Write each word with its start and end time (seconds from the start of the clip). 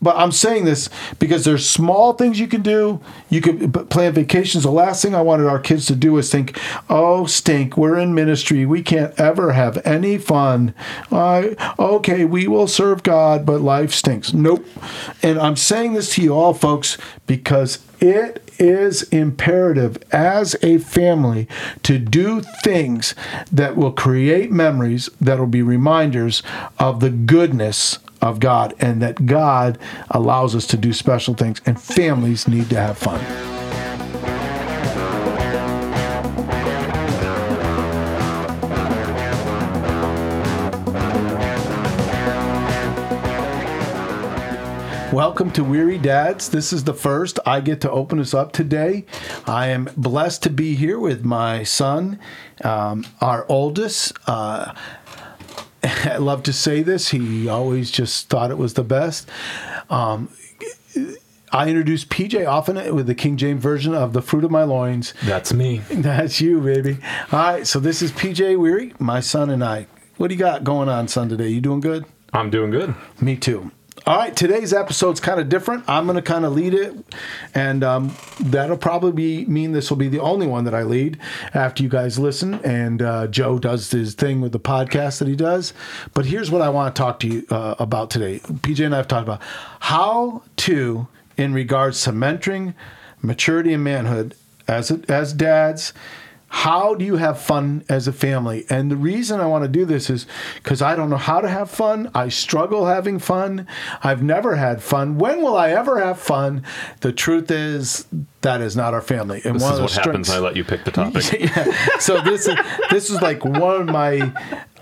but 0.00 0.16
I'm 0.16 0.32
saying 0.32 0.64
this 0.64 0.88
because 1.18 1.44
there's 1.44 1.68
small 1.68 2.12
things 2.12 2.38
you 2.38 2.46
can 2.46 2.62
do. 2.62 3.00
You 3.28 3.40
p- 3.40 3.66
plan 3.66 4.12
vacations. 4.12 4.64
The 4.64 4.70
last 4.70 5.02
thing 5.02 5.14
I 5.14 5.22
wanted 5.22 5.46
our 5.46 5.58
kids 5.58 5.86
to 5.86 5.96
do 5.96 6.16
is 6.18 6.30
think, 6.30 6.58
"Oh, 6.88 7.26
stink! 7.26 7.76
We're 7.76 7.98
in 7.98 8.14
ministry. 8.14 8.64
We 8.64 8.82
can't 8.82 9.18
ever 9.18 9.52
have 9.52 9.84
any 9.86 10.18
fun." 10.18 10.74
Uh, 11.10 11.48
okay, 11.78 12.24
we 12.24 12.48
will 12.48 12.68
serve 12.68 13.02
God, 13.02 13.44
but 13.44 13.60
life 13.60 13.92
stinks. 13.92 14.32
Nope. 14.32 14.66
And 15.22 15.38
I'm 15.38 15.56
saying 15.56 15.94
this 15.94 16.14
to 16.14 16.22
you 16.22 16.34
all, 16.34 16.54
folks, 16.54 16.96
because 17.26 17.78
it 18.00 18.47
is 18.58 19.02
imperative 19.04 19.98
as 20.12 20.56
a 20.62 20.78
family 20.78 21.48
to 21.82 21.98
do 21.98 22.40
things 22.62 23.14
that 23.50 23.76
will 23.76 23.92
create 23.92 24.50
memories 24.50 25.08
that 25.20 25.38
will 25.38 25.46
be 25.46 25.62
reminders 25.62 26.42
of 26.78 27.00
the 27.00 27.10
goodness 27.10 27.98
of 28.20 28.40
God 28.40 28.74
and 28.80 29.00
that 29.02 29.26
God 29.26 29.78
allows 30.10 30.54
us 30.54 30.66
to 30.68 30.76
do 30.76 30.92
special 30.92 31.34
things 31.34 31.60
and 31.64 31.80
families 31.80 32.48
need 32.48 32.68
to 32.70 32.76
have 32.76 32.98
fun. 32.98 33.57
Welcome 45.12 45.50
to 45.52 45.64
Wehry 45.64 46.00
Dads. 46.00 46.50
This 46.50 46.70
is 46.70 46.84
the 46.84 46.92
first 46.92 47.38
I 47.46 47.62
get 47.62 47.80
to 47.80 47.90
open 47.90 48.18
us 48.18 48.34
up 48.34 48.52
today. 48.52 49.06
I 49.46 49.68
am 49.68 49.88
blessed 49.96 50.42
to 50.42 50.50
be 50.50 50.74
here 50.74 50.98
with 50.98 51.24
my 51.24 51.62
son, 51.62 52.20
um, 52.62 53.06
our 53.22 53.46
oldest. 53.48 54.12
Uh, 54.26 54.74
I 55.82 56.18
love 56.18 56.42
to 56.42 56.52
say 56.52 56.82
this. 56.82 57.08
He 57.08 57.48
always 57.48 57.90
just 57.90 58.28
thought 58.28 58.50
it 58.50 58.58
was 58.58 58.74
the 58.74 58.84
best. 58.84 59.30
Um, 59.88 60.28
I 61.52 61.68
introduce 61.68 62.04
PJ 62.04 62.46
often 62.46 62.94
with 62.94 63.06
the 63.06 63.14
King 63.14 63.38
James 63.38 63.62
version 63.62 63.94
of 63.94 64.12
the 64.12 64.20
fruit 64.20 64.44
of 64.44 64.50
my 64.50 64.64
loins. 64.64 65.14
That's 65.24 65.54
me. 65.54 65.78
That's 65.90 66.38
you, 66.42 66.60
baby. 66.60 66.98
All 67.32 67.38
right, 67.38 67.66
so 67.66 67.80
this 67.80 68.02
is 68.02 68.12
PJ 68.12 68.56
Wehry, 68.58 68.98
my 69.00 69.20
son 69.20 69.48
and 69.48 69.64
I. 69.64 69.86
What 70.18 70.28
do 70.28 70.34
you 70.34 70.38
got 70.38 70.64
going 70.64 70.90
on, 70.90 71.08
son, 71.08 71.30
today? 71.30 71.48
You 71.48 71.62
doing 71.62 71.80
good? 71.80 72.04
I'm 72.34 72.50
doing 72.50 72.70
good. 72.70 72.94
Me 73.22 73.36
too. 73.36 73.70
All 74.08 74.16
right, 74.16 74.34
today's 74.34 74.72
episode's 74.72 75.20
kind 75.20 75.38
of 75.38 75.50
different. 75.50 75.84
I'm 75.86 76.06
going 76.06 76.16
to 76.16 76.22
kind 76.22 76.46
of 76.46 76.54
lead 76.54 76.72
it, 76.72 76.94
and 77.52 77.84
um, 77.84 78.16
that'll 78.40 78.78
probably 78.78 79.12
be, 79.12 79.44
mean 79.44 79.72
this 79.72 79.90
will 79.90 79.98
be 79.98 80.08
the 80.08 80.20
only 80.20 80.46
one 80.46 80.64
that 80.64 80.74
I 80.74 80.82
lead 80.82 81.18
after 81.52 81.82
you 81.82 81.90
guys 81.90 82.18
listen. 82.18 82.54
And 82.64 83.02
uh, 83.02 83.26
Joe 83.26 83.58
does 83.58 83.90
his 83.90 84.14
thing 84.14 84.40
with 84.40 84.52
the 84.52 84.60
podcast 84.60 85.18
that 85.18 85.28
he 85.28 85.36
does. 85.36 85.74
But 86.14 86.24
here's 86.24 86.50
what 86.50 86.62
I 86.62 86.70
want 86.70 86.96
to 86.96 86.98
talk 86.98 87.20
to 87.20 87.26
you 87.26 87.46
uh, 87.50 87.74
about 87.78 88.08
today. 88.08 88.38
PJ 88.38 88.82
and 88.82 88.94
I 88.94 88.96
have 88.96 89.08
talked 89.08 89.28
about 89.28 89.42
how 89.80 90.42
to, 90.56 91.06
in 91.36 91.52
regards 91.52 92.02
to 92.04 92.10
mentoring, 92.10 92.72
maturity, 93.20 93.74
and 93.74 93.84
manhood 93.84 94.34
as 94.66 94.90
as 94.90 95.34
dads 95.34 95.92
how 96.50 96.94
do 96.94 97.04
you 97.04 97.16
have 97.16 97.38
fun 97.38 97.84
as 97.90 98.08
a 98.08 98.12
family? 98.12 98.64
And 98.70 98.90
the 98.90 98.96
reason 98.96 99.38
I 99.38 99.46
want 99.46 99.64
to 99.64 99.68
do 99.68 99.84
this 99.84 100.08
is 100.08 100.26
because 100.54 100.80
I 100.80 100.96
don't 100.96 101.10
know 101.10 101.18
how 101.18 101.42
to 101.42 101.48
have 101.48 101.70
fun. 101.70 102.10
I 102.14 102.30
struggle 102.30 102.86
having 102.86 103.18
fun. 103.18 103.66
I've 104.02 104.22
never 104.22 104.56
had 104.56 104.82
fun. 104.82 105.18
When 105.18 105.42
will 105.42 105.56
I 105.56 105.70
ever 105.70 106.00
have 106.00 106.18
fun? 106.18 106.64
The 107.00 107.12
truth 107.12 107.50
is 107.50 108.06
that 108.40 108.62
is 108.62 108.76
not 108.76 108.94
our 108.94 109.02
family. 109.02 109.42
And 109.44 109.56
this 109.56 109.62
one 109.62 109.74
is 109.74 109.80
what 109.80 109.92
happens. 109.92 110.30
I 110.30 110.38
let 110.38 110.56
you 110.56 110.64
pick 110.64 110.84
the 110.84 110.90
topic. 110.90 111.32
yeah. 111.38 111.98
So 111.98 112.22
this 112.22 112.48
is 112.48 112.56
this 112.90 113.10
is 113.10 113.20
like 113.20 113.44
one 113.44 113.82
of 113.82 113.86
my. 113.86 114.32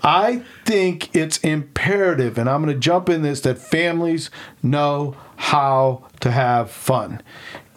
I 0.03 0.43
think 0.63 1.13
it's 1.15 1.39
imperative, 1.39 2.37
and 2.37 2.49
I'm 2.49 2.63
going 2.63 2.73
to 2.73 2.79
jump 2.79 3.09
in 3.09 3.23
this 3.23 3.41
that 3.41 3.57
families 3.57 4.29
know 4.63 5.17
how 5.35 6.07
to 6.21 6.31
have 6.31 6.71
fun. 6.71 7.21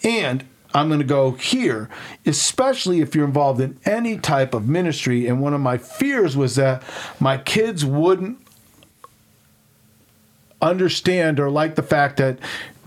And 0.05 0.45
I'm 0.73 0.89
going 0.89 1.01
to 1.01 1.07
go 1.07 1.33
here, 1.33 1.89
especially 2.25 3.01
if 3.01 3.15
you're 3.15 3.25
involved 3.25 3.61
in 3.61 3.79
any 3.85 4.19
type 4.19 4.55
of 4.55 4.69
ministry. 4.69 5.27
And 5.27 5.41
one 5.41 5.55
of 5.55 5.61
my 5.61 5.79
fears 5.79 6.37
was 6.37 6.57
that 6.57 6.83
my 7.19 7.39
kids 7.39 7.85
wouldn't 7.85 8.39
understand 10.63 11.41
or 11.41 11.51
like 11.51 11.75
the 11.75 11.83
fact 11.83 12.19
that 12.19 12.39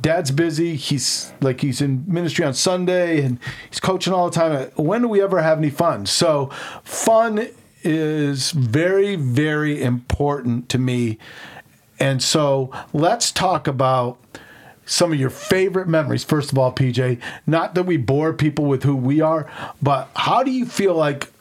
dad's 0.01 0.31
busy. 0.31 0.75
He's 0.75 1.33
like 1.41 1.61
he's 1.61 1.81
in 1.81 2.03
ministry 2.07 2.45
on 2.45 2.53
Sunday 2.53 3.23
and 3.23 3.39
he's 3.69 3.79
coaching 3.79 4.13
all 4.13 4.29
the 4.29 4.35
time. 4.35 4.71
When 4.75 5.01
do 5.01 5.07
we 5.07 5.21
ever 5.21 5.41
have 5.41 5.57
any 5.57 5.69
fun? 5.69 6.05
So, 6.05 6.47
fun 6.83 7.47
is 7.81 8.51
very, 8.51 9.15
very 9.15 9.81
important 9.81 10.69
to 10.69 10.77
me. 10.77 11.17
And 11.99 12.21
so, 12.21 12.71
let's 12.93 13.31
talk 13.31 13.67
about 13.67 14.19
some 14.85 15.13
of 15.13 15.19
your 15.19 15.29
favorite 15.29 15.87
memories. 15.87 16.23
First 16.23 16.51
of 16.51 16.57
all, 16.57 16.71
PJ, 16.71 17.19
not 17.47 17.75
that 17.75 17.83
we 17.83 17.97
bore 17.97 18.33
people 18.33 18.65
with 18.65 18.83
who 18.83 18.95
we 18.95 19.21
are, 19.21 19.49
but 19.81 20.09
how 20.15 20.43
do 20.43 20.51
you 20.51 20.65
feel 20.65 20.95
like 20.95 21.31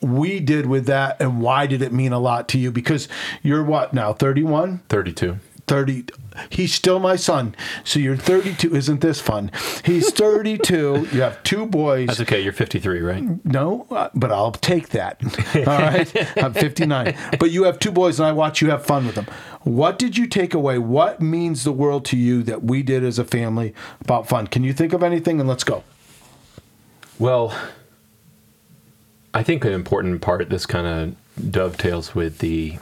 we 0.00 0.40
did 0.40 0.66
with 0.66 0.86
that 0.86 1.20
and 1.20 1.40
why 1.40 1.66
did 1.66 1.82
it 1.82 1.92
mean 1.92 2.12
a 2.12 2.18
lot 2.18 2.48
to 2.48 2.58
you? 2.58 2.70
Because 2.70 3.08
you're 3.42 3.64
what 3.64 3.92
now, 3.92 4.12
31? 4.12 4.80
32. 4.88 5.38
30 5.68 6.06
he's 6.50 6.72
still 6.72 6.98
my 6.98 7.16
son. 7.16 7.54
So 7.84 7.98
you're 7.98 8.16
32 8.16 8.74
isn't 8.74 9.00
this 9.00 9.20
fun? 9.20 9.50
He's 9.84 10.10
32 10.12 11.08
you 11.12 11.20
have 11.20 11.42
two 11.42 11.66
boys. 11.66 12.08
That's 12.08 12.20
okay 12.20 12.40
you're 12.40 12.52
53 12.52 13.00
right? 13.00 13.44
No 13.44 13.86
uh, 13.90 14.08
but 14.14 14.32
i'll 14.32 14.52
take 14.52 14.90
that. 14.90 15.20
All 15.56 15.78
right? 15.78 16.38
I'm 16.42 16.52
59 16.52 17.16
but 17.38 17.50
you 17.50 17.64
have 17.64 17.78
two 17.78 17.92
boys 17.92 18.18
and 18.18 18.26
i 18.26 18.32
watch 18.32 18.60
you 18.60 18.70
have 18.70 18.84
fun 18.84 19.06
with 19.06 19.14
them. 19.14 19.26
What 19.64 19.98
did 19.98 20.16
you 20.16 20.26
take 20.26 20.54
away? 20.54 20.78
What 20.78 21.20
means 21.20 21.64
the 21.64 21.72
world 21.72 22.04
to 22.06 22.16
you 22.16 22.42
that 22.44 22.62
we 22.62 22.82
did 22.82 23.04
as 23.04 23.18
a 23.18 23.24
family 23.24 23.74
about 24.00 24.28
fun? 24.28 24.46
Can 24.46 24.64
you 24.64 24.72
think 24.72 24.92
of 24.92 25.02
anything? 25.02 25.40
And 25.40 25.48
let's 25.48 25.64
go. 25.64 25.84
Well 27.18 27.54
i 29.34 29.42
think 29.42 29.64
an 29.64 29.72
important 29.72 30.22
part 30.22 30.48
this 30.48 30.64
kind 30.64 30.86
of 30.86 31.50
dovetails 31.52 32.14
with 32.14 32.38
the 32.38 32.78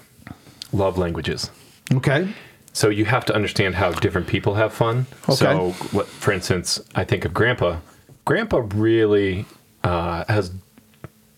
love 0.72 0.96
languages. 0.96 1.50
Okay 1.92 2.32
so 2.76 2.90
you 2.90 3.06
have 3.06 3.24
to 3.24 3.34
understand 3.34 3.74
how 3.74 3.90
different 3.90 4.26
people 4.26 4.56
have 4.56 4.70
fun. 4.70 5.06
Okay. 5.30 5.34
So, 5.36 5.70
what, 5.92 6.06
for 6.06 6.30
instance, 6.30 6.78
I 6.94 7.04
think 7.04 7.24
of 7.24 7.32
Grandpa. 7.32 7.78
Grandpa 8.26 8.64
really 8.74 9.46
uh, 9.82 10.26
has 10.28 10.52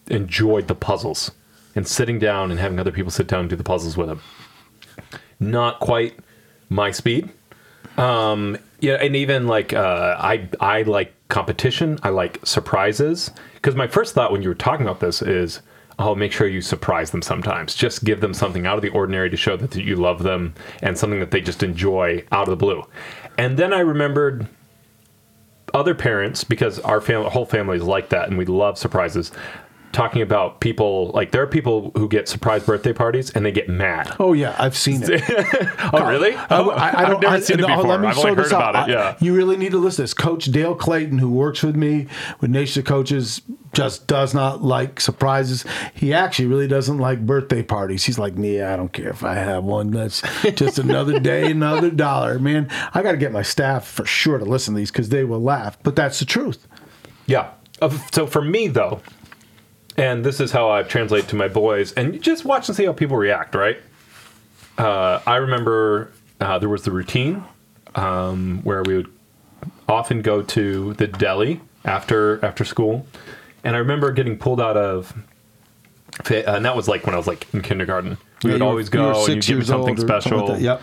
enjoyed 0.08 0.66
the 0.66 0.74
puzzles 0.74 1.30
and 1.76 1.86
sitting 1.86 2.18
down 2.18 2.50
and 2.50 2.58
having 2.58 2.80
other 2.80 2.90
people 2.90 3.12
sit 3.12 3.28
down 3.28 3.42
and 3.42 3.50
do 3.50 3.54
the 3.54 3.62
puzzles 3.62 3.96
with 3.96 4.10
him. 4.10 4.20
Not 5.38 5.78
quite 5.78 6.18
my 6.70 6.90
speed. 6.90 7.30
Um, 7.96 8.58
yeah, 8.80 8.94
and 8.94 9.14
even 9.14 9.46
like 9.46 9.72
uh, 9.72 10.16
I 10.18 10.48
I 10.58 10.82
like 10.82 11.14
competition. 11.28 12.00
I 12.02 12.08
like 12.08 12.44
surprises 12.44 13.30
because 13.54 13.76
my 13.76 13.86
first 13.86 14.12
thought 14.12 14.32
when 14.32 14.42
you 14.42 14.48
were 14.48 14.56
talking 14.56 14.84
about 14.84 14.98
this 14.98 15.22
is 15.22 15.60
oh, 15.98 16.14
make 16.14 16.32
sure 16.32 16.46
you 16.46 16.60
surprise 16.60 17.10
them 17.10 17.22
sometimes. 17.22 17.74
Just 17.74 18.04
give 18.04 18.20
them 18.20 18.32
something 18.32 18.66
out 18.66 18.76
of 18.76 18.82
the 18.82 18.88
ordinary 18.90 19.28
to 19.30 19.36
show 19.36 19.56
that 19.56 19.74
you 19.74 19.96
love 19.96 20.22
them 20.22 20.54
and 20.82 20.96
something 20.96 21.20
that 21.20 21.30
they 21.30 21.40
just 21.40 21.62
enjoy 21.62 22.24
out 22.30 22.48
of 22.48 22.50
the 22.50 22.56
blue. 22.56 22.84
And 23.36 23.56
then 23.56 23.72
I 23.72 23.80
remembered 23.80 24.46
other 25.74 25.94
parents 25.94 26.44
because 26.44 26.78
our 26.80 27.00
family, 27.00 27.30
whole 27.30 27.46
family 27.46 27.76
is 27.76 27.82
like 27.82 28.10
that, 28.10 28.28
and 28.28 28.38
we 28.38 28.44
love 28.46 28.78
surprises 28.78 29.32
talking 29.92 30.22
about 30.22 30.60
people 30.60 31.10
like 31.14 31.30
there 31.30 31.42
are 31.42 31.46
people 31.46 31.92
who 31.96 32.08
get 32.08 32.28
surprise 32.28 32.64
birthday 32.64 32.92
parties 32.92 33.30
and 33.30 33.44
they 33.44 33.52
get 33.52 33.68
mad. 33.68 34.14
Oh 34.18 34.32
yeah, 34.32 34.54
I've 34.58 34.76
seen 34.76 35.02
it. 35.02 35.22
oh 35.92 36.08
really? 36.08 36.34
Oh, 36.50 36.70
I, 36.70 37.04
I, 37.04 37.08
have 37.08 37.20
never 37.20 37.36
I, 37.36 37.40
seen 37.40 37.60
it 37.60 37.64
oh, 37.64 37.68
before. 37.68 37.90
Let 37.90 38.00
me 38.00 38.06
I've 38.08 38.18
only 38.18 38.34
heard 38.34 38.46
about 38.46 38.76
out. 38.76 38.90
it. 38.90 38.92
Yeah. 38.92 39.16
you 39.20 39.34
really 39.34 39.56
need 39.56 39.72
to 39.72 39.78
listen 39.78 39.96
to 39.96 40.02
this. 40.02 40.14
Coach 40.14 40.46
Dale 40.46 40.74
Clayton, 40.74 41.18
who 41.18 41.30
works 41.30 41.62
with 41.62 41.76
me 41.76 42.06
with 42.40 42.50
Nation 42.50 42.80
of 42.80 42.86
Coaches, 42.86 43.42
just 43.72 44.06
does 44.06 44.34
not 44.34 44.62
like 44.62 45.00
surprises. 45.00 45.64
He 45.94 46.12
actually 46.12 46.46
really 46.46 46.68
doesn't 46.68 46.98
like 46.98 47.24
birthday 47.24 47.62
parties. 47.62 48.04
He's 48.04 48.18
like 48.18 48.34
me. 48.34 48.60
I 48.62 48.76
don't 48.76 48.92
care 48.92 49.10
if 49.10 49.24
I 49.24 49.34
have 49.34 49.64
one. 49.64 49.90
That's 49.90 50.22
just 50.54 50.78
another 50.78 51.18
day, 51.18 51.50
another 51.50 51.90
dollar. 51.90 52.38
Man, 52.38 52.68
I 52.94 53.02
got 53.02 53.12
to 53.12 53.18
get 53.18 53.32
my 53.32 53.42
staff 53.42 53.86
for 53.86 54.04
sure 54.04 54.38
to 54.38 54.44
listen 54.44 54.74
to 54.74 54.78
these 54.78 54.90
because 54.90 55.08
they 55.08 55.24
will 55.24 55.42
laugh. 55.42 55.78
But 55.82 55.96
that's 55.96 56.18
the 56.18 56.24
truth. 56.24 56.66
Yeah. 57.26 57.50
Uh, 57.80 57.90
so 58.12 58.26
for 58.26 58.42
me 58.42 58.68
though, 58.68 59.00
and 59.98 60.24
this 60.24 60.38
is 60.40 60.52
how 60.52 60.70
I 60.70 60.84
translate 60.84 61.28
to 61.28 61.36
my 61.36 61.48
boys, 61.48 61.92
and 61.92 62.22
just 62.22 62.44
watch 62.44 62.68
and 62.68 62.76
see 62.76 62.86
how 62.86 62.92
people 62.92 63.16
react, 63.16 63.54
right? 63.54 63.78
Uh, 64.78 65.20
I 65.26 65.36
remember 65.36 66.12
uh, 66.40 66.58
there 66.60 66.68
was 66.68 66.84
the 66.84 66.92
routine 66.92 67.42
um, 67.96 68.60
where 68.62 68.82
we 68.84 68.96
would 68.96 69.12
often 69.88 70.22
go 70.22 70.40
to 70.40 70.94
the 70.94 71.08
deli 71.08 71.60
after 71.84 72.42
after 72.44 72.64
school, 72.64 73.06
and 73.64 73.74
I 73.74 73.80
remember 73.80 74.12
getting 74.12 74.38
pulled 74.38 74.60
out 74.60 74.76
of, 74.76 75.12
and 76.30 76.64
that 76.64 76.76
was 76.76 76.86
like 76.86 77.04
when 77.04 77.14
I 77.14 77.18
was 77.18 77.26
like 77.26 77.52
in 77.52 77.60
kindergarten. 77.60 78.18
We 78.44 78.50
yeah, 78.50 78.54
would 78.54 78.62
always 78.62 78.88
go 78.88 79.26
and 79.26 79.28
you 79.28 79.42
give 79.42 79.58
me 79.58 79.64
something 79.64 79.96
special. 79.96 80.46
Like 80.46 80.62
yep. 80.62 80.80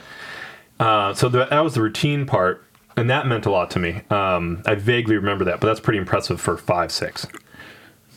Uh, 0.78 1.14
so 1.14 1.30
the, 1.30 1.46
that 1.46 1.62
was 1.62 1.74
the 1.74 1.82
routine 1.82 2.26
part, 2.26 2.66
and 2.98 3.10
that 3.10 3.28
meant 3.28 3.46
a 3.46 3.50
lot 3.50 3.72
to 3.72 3.80
me. 3.80 4.02
Um, 4.10 4.62
I 4.66 4.76
vaguely 4.76 5.16
remember 5.16 5.46
that, 5.46 5.62
but 5.62 5.68
that's 5.68 5.80
pretty 5.80 6.00
impressive 6.00 6.42
for 6.42 6.58
five, 6.58 6.92
six. 6.92 7.26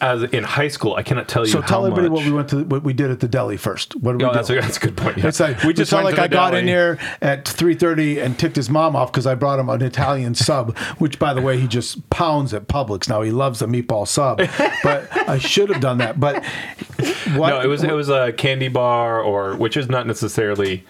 As 0.01 0.23
in 0.25 0.45
high 0.45 0.69
school, 0.69 0.95
I 0.95 1.03
cannot 1.03 1.29
tell 1.29 1.45
you. 1.47 1.53
So 1.53 1.61
tell 1.61 1.85
everybody 1.87 2.09
much- 2.09 2.17
what 2.19 2.25
we 2.27 2.33
went 2.33 2.49
to, 2.51 2.65
what 2.65 2.83
we 2.83 2.93
did 2.93 3.11
at 3.11 3.21
the 3.21 3.29
deli 3.29 3.57
first. 3.57 3.97
What 3.97 4.13
did 4.13 4.21
we 4.23 4.25
Oh, 4.27 4.31
do? 4.31 4.35
that's 4.35 4.51
a, 4.51 4.55
that's 4.55 4.77
a 4.77 4.81
good 4.81 4.97
point. 4.97 5.19
yeah. 5.19 5.27
It's 5.29 5.41
like 5.41 5.63
we 5.65 5.73
just 5.73 5.93
went 5.93 6.05
like 6.05 6.15
to 6.15 6.21
the 6.21 6.25
I 6.25 6.29
got 6.29 6.55
in 6.55 6.67
there 6.67 6.99
at 7.21 7.47
three 7.47 7.75
thirty 7.75 8.19
and 8.21 8.39
ticked 8.39 8.57
his 8.57 8.71
mom 8.71 8.95
off 8.97 9.11
because 9.13 9.27
I 9.27 9.35
brought 9.35 9.59
him 9.59 9.69
an 9.69 9.83
Italian 9.83 10.35
sub, 10.47 10.77
which 10.99 11.19
by 11.19 11.35
the 11.35 11.43
way 11.43 11.59
he 11.59 11.67
just 11.67 12.09
pounds 12.11 12.55
at 12.55 12.69
Publix 12.69 13.09
now. 13.09 13.23
He 13.23 13.31
loves 13.31 13.59
the 13.61 13.67
meatball 13.67 14.07
sub, 14.07 14.39
but 14.83 15.09
I 15.29 15.39
should 15.39 15.69
have 15.71 15.81
done 15.81 15.99
that. 15.99 16.21
But 16.21 16.45
what, 17.35 17.49
No, 17.51 17.61
it 17.61 17.67
was 17.67 17.83
it 17.85 17.93
was 17.93 18.09
a 18.09 18.33
candy 18.33 18.69
bar, 18.69 19.21
or 19.21 19.57
which 19.57 19.77
is 19.77 19.89
not 19.89 20.07
necessarily 20.07 20.85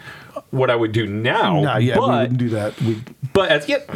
what 0.50 0.70
I 0.70 0.76
would 0.76 0.92
do 0.92 1.06
now. 1.06 1.60
Nah, 1.60 1.76
yeah, 1.78 1.94
we 1.94 2.00
but 2.00 2.08
wouldn't 2.20 2.38
do 2.38 2.48
that. 2.50 2.80
We, 2.80 3.02
but 3.32 3.50
as 3.50 3.68
yet, 3.68 3.86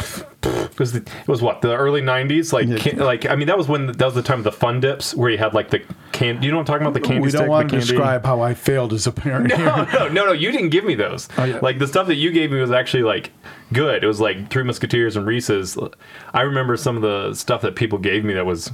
it 0.73 0.81
was 0.81 0.95
it 0.95 1.09
was 1.29 1.43
what 1.43 1.61
the 1.61 1.77
early 1.77 2.01
'90s. 2.01 2.53
Like, 2.53 2.75
can, 2.81 2.99
like 2.99 3.27
I 3.29 3.37
mean, 3.37 3.47
that 3.47 3.59
was 3.59 3.69
when 3.69 3.87
that 3.87 4.05
was 4.05 4.15
the 4.15 4.23
time 4.23 4.39
of 4.39 4.45
the 4.45 4.53
fun 4.53 4.81
dips 4.81 5.15
where 5.15 5.31
you 5.31 5.39
had 5.39 5.55
like 5.55 5.71
the 5.71 5.83
can. 6.13 6.43
You 6.43 6.51
know 6.51 6.57
what 6.57 6.63
I'm 6.63 6.67
talking 6.67 6.87
about? 6.87 6.95
The 6.95 7.01
candy 7.01 7.23
we 7.23 7.29
stick. 7.29 7.41
don't 7.41 7.49
want 7.49 7.71
to 7.71 7.79
describe 7.79 8.25
how 8.25 8.41
I 8.41 8.55
failed 8.55 8.93
as 8.93 9.07
a 9.07 9.13
parent. 9.13 9.53
No, 9.53 9.57
here. 9.57 9.87
no, 9.93 10.09
no, 10.09 10.27
no. 10.27 10.33
You 10.33 10.51
didn't 10.51 10.71
give 10.71 10.85
me 10.85 10.95
those. 10.95 11.29
Oh, 11.37 11.45
yeah. 11.45 11.59
Like 11.61 11.79
the 11.79 11.87
stuff 11.87 12.07
that 12.07 12.17
you 12.17 12.31
gave 12.33 12.51
me 12.51 12.61
was 12.61 12.71
actually 12.71 13.03
like 13.03 13.31
good. 13.73 14.03
It 14.03 14.07
was 14.07 14.21
like 14.21 14.51
Three 14.51 14.65
Musketeers 14.65 15.17
and 15.17 15.27
Reese's. 15.27 15.77
I 16.33 16.43
remember 16.43 16.77
some 16.77 16.97
of 16.97 17.03
the 17.03 17.35
stuff 17.35 17.63
that 17.63 17.77
people 17.77 17.99
gave 17.99 18.25
me 18.25 18.35
that 18.35 18.47
was 18.47 18.73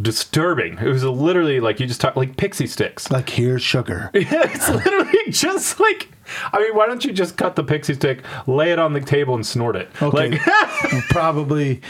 disturbing. 0.00 0.78
It 0.78 0.88
was 0.88 1.04
literally 1.04 1.60
like 1.60 1.80
you 1.80 1.86
just 1.86 2.00
talk 2.00 2.16
like 2.16 2.36
pixie 2.36 2.66
sticks. 2.66 3.10
Like 3.18 3.30
here's 3.30 3.62
sugar. 3.62 4.10
it's 4.14 4.68
literally 4.68 5.30
just 5.30 5.80
like. 5.80 6.08
I 6.52 6.60
mean, 6.60 6.76
why 6.76 6.86
don't 6.86 7.04
you 7.04 7.12
just 7.12 7.38
cut 7.38 7.56
the 7.56 7.64
pixie 7.64 7.94
stick, 7.94 8.22
lay 8.46 8.70
it 8.70 8.78
on 8.78 8.92
the 8.92 9.00
table, 9.00 9.34
and 9.34 9.46
snort 9.46 9.76
it? 9.76 9.88
Okay. 10.00 10.32
Like, 10.32 10.40
Probably 11.08 11.80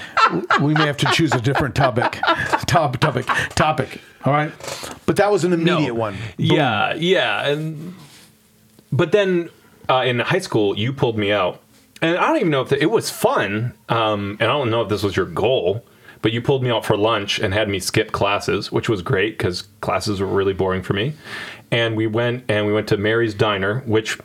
we 0.62 0.74
may 0.74 0.86
have 0.86 0.96
to 0.98 1.06
choose 1.06 1.34
a 1.34 1.40
different 1.40 1.74
topic. 1.74 2.20
Top 2.66 2.96
topic 2.98 3.26
topic. 3.56 4.00
All 4.24 4.32
right. 4.32 4.52
But 5.06 5.16
that 5.16 5.32
was 5.32 5.44
an 5.44 5.52
immediate 5.52 5.94
one. 5.94 6.16
Yeah, 6.36 6.94
yeah, 6.94 7.48
and 7.48 7.94
but 8.92 9.12
then 9.12 9.50
uh, 9.88 10.04
in 10.06 10.20
high 10.20 10.38
school, 10.38 10.78
you 10.78 10.92
pulled 10.92 11.18
me 11.18 11.32
out, 11.32 11.60
and 12.00 12.16
I 12.16 12.28
don't 12.28 12.36
even 12.36 12.50
know 12.50 12.62
if 12.62 12.68
the, 12.68 12.80
it 12.80 12.90
was 12.90 13.10
fun. 13.10 13.74
Um, 13.88 14.36
and 14.40 14.50
I 14.50 14.52
don't 14.52 14.70
know 14.70 14.82
if 14.82 14.88
this 14.88 15.02
was 15.02 15.16
your 15.16 15.26
goal, 15.26 15.84
but 16.22 16.32
you 16.32 16.40
pulled 16.42 16.62
me 16.62 16.70
out 16.70 16.84
for 16.84 16.96
lunch 16.96 17.38
and 17.38 17.52
had 17.54 17.68
me 17.68 17.78
skip 17.78 18.12
classes, 18.12 18.70
which 18.72 18.88
was 18.88 19.02
great 19.02 19.38
because 19.38 19.62
classes 19.80 20.20
were 20.20 20.26
really 20.26 20.52
boring 20.54 20.82
for 20.82 20.92
me. 20.94 21.14
And 21.70 21.96
we 21.96 22.06
went 22.06 22.44
and 22.48 22.66
we 22.66 22.72
went 22.72 22.88
to 22.88 22.96
Mary's 22.96 23.34
Diner, 23.34 23.80
which. 23.86 24.18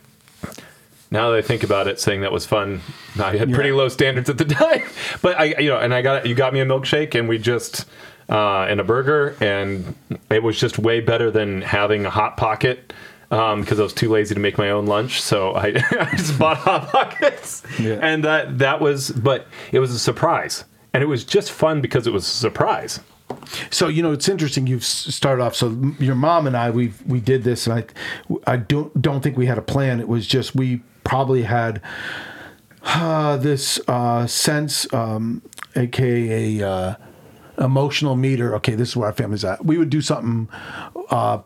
Now 1.10 1.30
that 1.30 1.36
I 1.36 1.42
think 1.42 1.62
about 1.62 1.86
it, 1.86 2.00
saying 2.00 2.22
that 2.22 2.32
was 2.32 2.44
fun, 2.44 2.80
I 3.22 3.36
had 3.36 3.52
pretty 3.52 3.68
Yeah. 3.70 3.76
low 3.76 3.88
standards 3.88 4.28
at 4.28 4.38
the 4.38 4.44
time. 4.62 4.82
But 5.22 5.38
I, 5.38 5.44
you 5.60 5.68
know, 5.68 5.78
and 5.78 5.94
I 5.94 6.02
got 6.02 6.26
you 6.26 6.34
got 6.34 6.52
me 6.52 6.60
a 6.60 6.66
milkshake, 6.66 7.14
and 7.16 7.28
we 7.28 7.38
just 7.38 7.84
uh, 8.28 8.62
and 8.62 8.80
a 8.80 8.84
burger, 8.84 9.36
and 9.40 9.94
it 10.30 10.42
was 10.42 10.58
just 10.58 10.78
way 10.78 10.98
better 11.00 11.30
than 11.30 11.60
having 11.62 12.04
a 12.06 12.10
hot 12.10 12.36
pocket 12.36 12.92
um, 13.30 13.60
because 13.60 13.78
I 13.78 13.84
was 13.84 13.92
too 13.92 14.10
lazy 14.10 14.34
to 14.34 14.40
make 14.40 14.58
my 14.58 14.70
own 14.70 14.86
lunch. 14.86 15.20
So 15.22 15.52
I, 15.52 15.66
I 15.90 16.08
just 16.16 16.36
bought 16.38 16.56
hot 16.56 16.88
pockets, 16.88 17.62
Yeah. 17.78 17.98
and 18.02 18.24
that 18.24 18.58
that 18.58 18.80
was, 18.80 19.10
but 19.10 19.46
it 19.70 19.78
was 19.78 19.92
a 19.92 19.98
surprise, 20.00 20.64
and 20.94 21.02
it 21.02 21.06
was 21.06 21.24
just 21.24 21.50
fun 21.52 21.80
because 21.80 22.06
it 22.06 22.12
was 22.12 22.24
a 22.24 22.30
surprise. 22.30 23.00
So 23.70 23.88
you 23.88 24.02
know 24.02 24.12
it's 24.12 24.28
interesting. 24.28 24.66
You've 24.66 24.84
started 24.84 25.42
off. 25.42 25.54
So 25.54 25.70
your 25.98 26.14
mom 26.14 26.46
and 26.46 26.56
I, 26.56 26.70
we 26.70 26.92
we 27.06 27.20
did 27.20 27.42
this, 27.42 27.66
and 27.66 27.84
I 28.46 28.52
I 28.52 28.56
don't 28.56 29.02
don't 29.02 29.20
think 29.20 29.36
we 29.36 29.46
had 29.46 29.58
a 29.58 29.62
plan. 29.62 30.00
It 30.00 30.08
was 30.08 30.26
just 30.26 30.54
we 30.54 30.82
probably 31.02 31.42
had 31.42 31.82
uh, 32.84 33.36
this 33.36 33.80
uh, 33.88 34.26
sense, 34.26 34.90
um, 34.94 35.42
aka 35.74 36.62
uh, 36.62 36.94
emotional 37.58 38.14
meter. 38.16 38.54
Okay, 38.56 38.74
this 38.74 38.90
is 38.90 38.96
where 38.96 39.08
our 39.08 39.14
family's 39.14 39.44
at. 39.44 39.64
We 39.64 39.78
would 39.78 39.90
do 39.90 40.00
something 40.00 40.48
uh, 41.10 41.40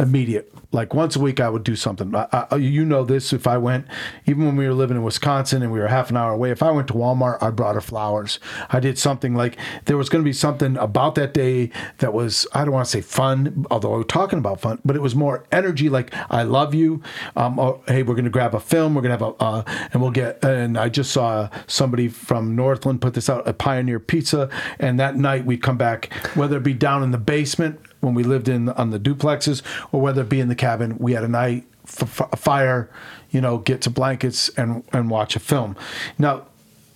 immediate. 0.00 0.52
Like 0.72 0.94
once 0.94 1.16
a 1.16 1.20
week, 1.20 1.40
I 1.40 1.48
would 1.48 1.64
do 1.64 1.76
something. 1.76 2.14
I, 2.14 2.46
I, 2.50 2.56
you 2.56 2.84
know 2.84 3.04
this. 3.04 3.32
If 3.32 3.46
I 3.46 3.58
went, 3.58 3.86
even 4.26 4.46
when 4.46 4.56
we 4.56 4.66
were 4.66 4.74
living 4.74 4.96
in 4.96 5.02
Wisconsin 5.02 5.62
and 5.62 5.72
we 5.72 5.80
were 5.80 5.88
half 5.88 6.10
an 6.10 6.16
hour 6.16 6.32
away, 6.32 6.50
if 6.50 6.62
I 6.62 6.70
went 6.70 6.88
to 6.88 6.94
Walmart, 6.94 7.42
I 7.42 7.50
brought 7.50 7.74
her 7.74 7.80
flowers. 7.80 8.38
I 8.70 8.80
did 8.80 8.98
something 8.98 9.34
like 9.34 9.56
there 9.84 9.96
was 9.96 10.08
going 10.08 10.22
to 10.22 10.28
be 10.28 10.32
something 10.32 10.76
about 10.76 11.16
that 11.16 11.34
day 11.34 11.70
that 11.98 12.12
was 12.12 12.46
I 12.52 12.64
don't 12.64 12.72
want 12.72 12.86
to 12.86 12.90
say 12.90 13.00
fun, 13.00 13.66
although 13.70 13.94
I 13.94 13.96
was 13.98 14.06
talking 14.08 14.38
about 14.38 14.60
fun, 14.60 14.80
but 14.84 14.96
it 14.96 15.02
was 15.02 15.14
more 15.14 15.44
energy. 15.52 15.88
Like 15.88 16.14
I 16.30 16.44
love 16.44 16.74
you. 16.74 17.02
Um, 17.36 17.58
or, 17.58 17.80
hey, 17.86 18.02
we're 18.02 18.14
going 18.14 18.24
to 18.24 18.30
grab 18.30 18.54
a 18.54 18.60
film. 18.60 18.94
We're 18.94 19.02
going 19.02 19.18
to 19.18 19.24
have 19.24 19.34
a 19.34 19.42
uh, 19.42 19.62
and 19.92 20.00
we'll 20.00 20.10
get. 20.10 20.42
And 20.44 20.78
I 20.78 20.88
just 20.88 21.10
saw 21.10 21.48
somebody 21.66 22.08
from 22.08 22.54
Northland 22.54 23.00
put 23.00 23.14
this 23.14 23.28
out, 23.28 23.46
a 23.46 23.52
Pioneer 23.52 23.98
Pizza, 23.98 24.48
and 24.78 24.98
that 25.00 25.16
night 25.16 25.44
we'd 25.44 25.62
come 25.62 25.76
back, 25.76 26.12
whether 26.34 26.56
it 26.56 26.62
be 26.62 26.74
down 26.74 27.02
in 27.02 27.10
the 27.10 27.18
basement 27.18 27.80
when 28.00 28.14
we 28.14 28.22
lived 28.22 28.48
in 28.48 28.68
on 28.70 28.90
the 28.90 28.98
duplexes 28.98 29.62
or 29.92 30.00
whether 30.00 30.22
it 30.22 30.28
be 30.28 30.40
in 30.40 30.48
the 30.48 30.54
cabin 30.54 30.96
we 30.98 31.12
had 31.12 31.24
a 31.24 31.28
night 31.28 31.64
f- 31.86 32.28
fire 32.36 32.90
you 33.30 33.40
know 33.40 33.58
get 33.58 33.84
some 33.84 33.92
blankets 33.92 34.48
and 34.50 34.82
and 34.92 35.10
watch 35.10 35.36
a 35.36 35.40
film. 35.40 35.76
Now 36.18 36.46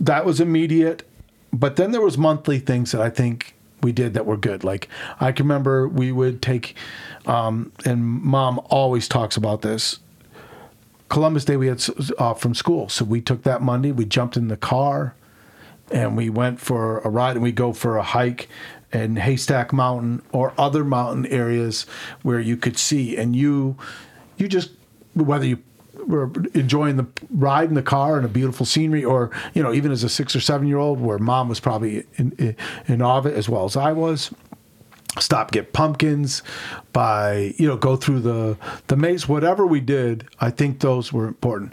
that 0.00 0.24
was 0.24 0.40
immediate 0.40 1.08
but 1.52 1.76
then 1.76 1.92
there 1.92 2.00
was 2.00 2.18
monthly 2.18 2.58
things 2.58 2.90
that 2.90 3.00
i 3.00 3.08
think 3.08 3.54
we 3.82 3.92
did 3.92 4.14
that 4.14 4.24
were 4.26 4.36
good. 4.36 4.64
Like 4.64 4.88
i 5.20 5.30
can 5.30 5.46
remember 5.46 5.86
we 5.88 6.10
would 6.10 6.42
take 6.42 6.74
um, 7.26 7.72
and 7.84 8.04
mom 8.04 8.60
always 8.66 9.08
talks 9.08 9.36
about 9.36 9.62
this. 9.62 9.98
Columbus 11.08 11.44
day 11.44 11.56
we 11.56 11.68
had 11.68 11.82
off 12.18 12.40
from 12.40 12.54
school. 12.54 12.88
So 12.88 13.04
we 13.04 13.20
took 13.20 13.42
that 13.42 13.62
monday 13.62 13.92
we 13.92 14.04
jumped 14.04 14.36
in 14.36 14.48
the 14.48 14.56
car 14.56 15.14
and 15.90 16.16
we 16.16 16.30
went 16.30 16.60
for 16.60 17.00
a 17.00 17.08
ride 17.08 17.36
and 17.36 17.42
we 17.42 17.52
go 17.52 17.72
for 17.72 17.96
a 17.96 18.02
hike 18.02 18.48
in 18.94 19.16
Haystack 19.16 19.72
Mountain 19.72 20.22
or 20.32 20.54
other 20.56 20.84
mountain 20.84 21.26
areas 21.26 21.84
where 22.22 22.38
you 22.38 22.56
could 22.56 22.78
see. 22.78 23.16
And 23.16 23.34
you 23.34 23.76
you 24.36 24.48
just 24.48 24.70
whether 25.14 25.44
you 25.44 25.58
were 26.06 26.30
enjoying 26.54 26.96
the 26.96 27.06
ride 27.30 27.68
in 27.68 27.74
the 27.74 27.82
car 27.82 28.16
and 28.16 28.24
a 28.24 28.28
beautiful 28.28 28.66
scenery 28.66 29.04
or 29.04 29.30
you 29.52 29.62
know 29.62 29.72
even 29.72 29.90
as 29.90 30.04
a 30.04 30.08
6 30.08 30.36
or 30.36 30.40
7 30.40 30.66
year 30.66 30.76
old 30.78 31.00
where 31.00 31.18
mom 31.18 31.48
was 31.48 31.60
probably 31.60 32.04
in, 32.16 32.32
in, 32.32 32.56
in 32.88 33.00
awe 33.02 33.18
of 33.18 33.26
it 33.26 33.34
as 33.34 33.48
well 33.48 33.64
as 33.64 33.76
I 33.76 33.92
was 33.92 34.32
stop 35.18 35.52
get 35.52 35.72
pumpkins 35.72 36.42
by 36.92 37.54
you 37.56 37.66
know 37.66 37.76
go 37.76 37.96
through 37.96 38.20
the 38.20 38.56
the 38.88 38.96
maze. 38.96 39.28
Whatever 39.28 39.66
we 39.66 39.80
did 39.80 40.28
i 40.40 40.50
think 40.50 40.80
those 40.80 41.12
were 41.12 41.26
important. 41.26 41.72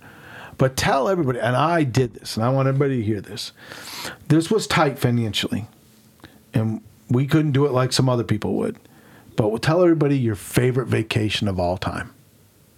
But 0.58 0.78
tell 0.78 1.10
everybody 1.10 1.40
and 1.40 1.56
i 1.56 1.84
did 1.84 2.14
this 2.14 2.36
and 2.36 2.46
i 2.46 2.50
want 2.50 2.68
everybody 2.68 2.98
to 2.98 3.04
hear 3.04 3.22
this. 3.22 3.52
This 4.28 4.50
was 4.50 4.66
tight 4.66 4.98
financially. 4.98 5.68
And 6.54 6.82
we 7.12 7.28
couldn't 7.28 7.52
do 7.52 7.66
it 7.66 7.72
like 7.72 7.92
some 7.94 8.08
other 8.10 8.24
people 8.24 8.56
would 8.56 8.78
but 9.36 9.50
we'll 9.50 9.60
tell 9.60 9.82
everybody 9.82 10.18
your 10.18 10.36
favorite 10.36 10.88
vacation 10.88 11.48
of 11.48 11.60
all 11.60 11.78
time 11.78 12.14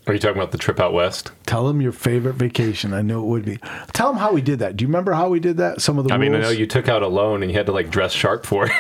Are 0.08 0.14
you 0.14 0.20
talking 0.20 0.38
about 0.38 0.52
the 0.52 0.58
trip 0.58 0.80
out 0.80 0.94
west? 0.94 1.32
tell 1.46 1.68
them 1.68 1.82
your 1.82 1.92
favorite 1.92 2.34
vacation 2.34 2.94
i 2.94 3.02
knew 3.02 3.22
it 3.22 3.26
would 3.26 3.46
be 3.46 3.58
tell 3.94 4.10
them 4.10 4.18
how 4.18 4.32
we 4.32 4.42
did 4.42 4.60
that 4.60 4.76
do 4.76 4.84
you 4.84 4.88
remember 4.88 5.14
how 5.14 5.30
we 5.30 5.40
did 5.40 5.58
that 5.58 5.82
some 5.82 5.98
of 5.98 6.06
the 6.06 6.14
I 6.14 6.18
rules 6.18 6.30
mean, 6.30 6.40
I 6.40 6.42
know 6.42 6.50
you 6.50 6.68
took 6.68 6.88
out 6.90 7.02
a 7.04 7.08
loan 7.08 7.42
and 7.44 7.52
you 7.52 7.58
had 7.58 7.66
to 7.68 7.72
like 7.72 7.90
dress 7.90 8.12
sharp 8.12 8.46
for 8.46 8.66
it. 8.70 8.72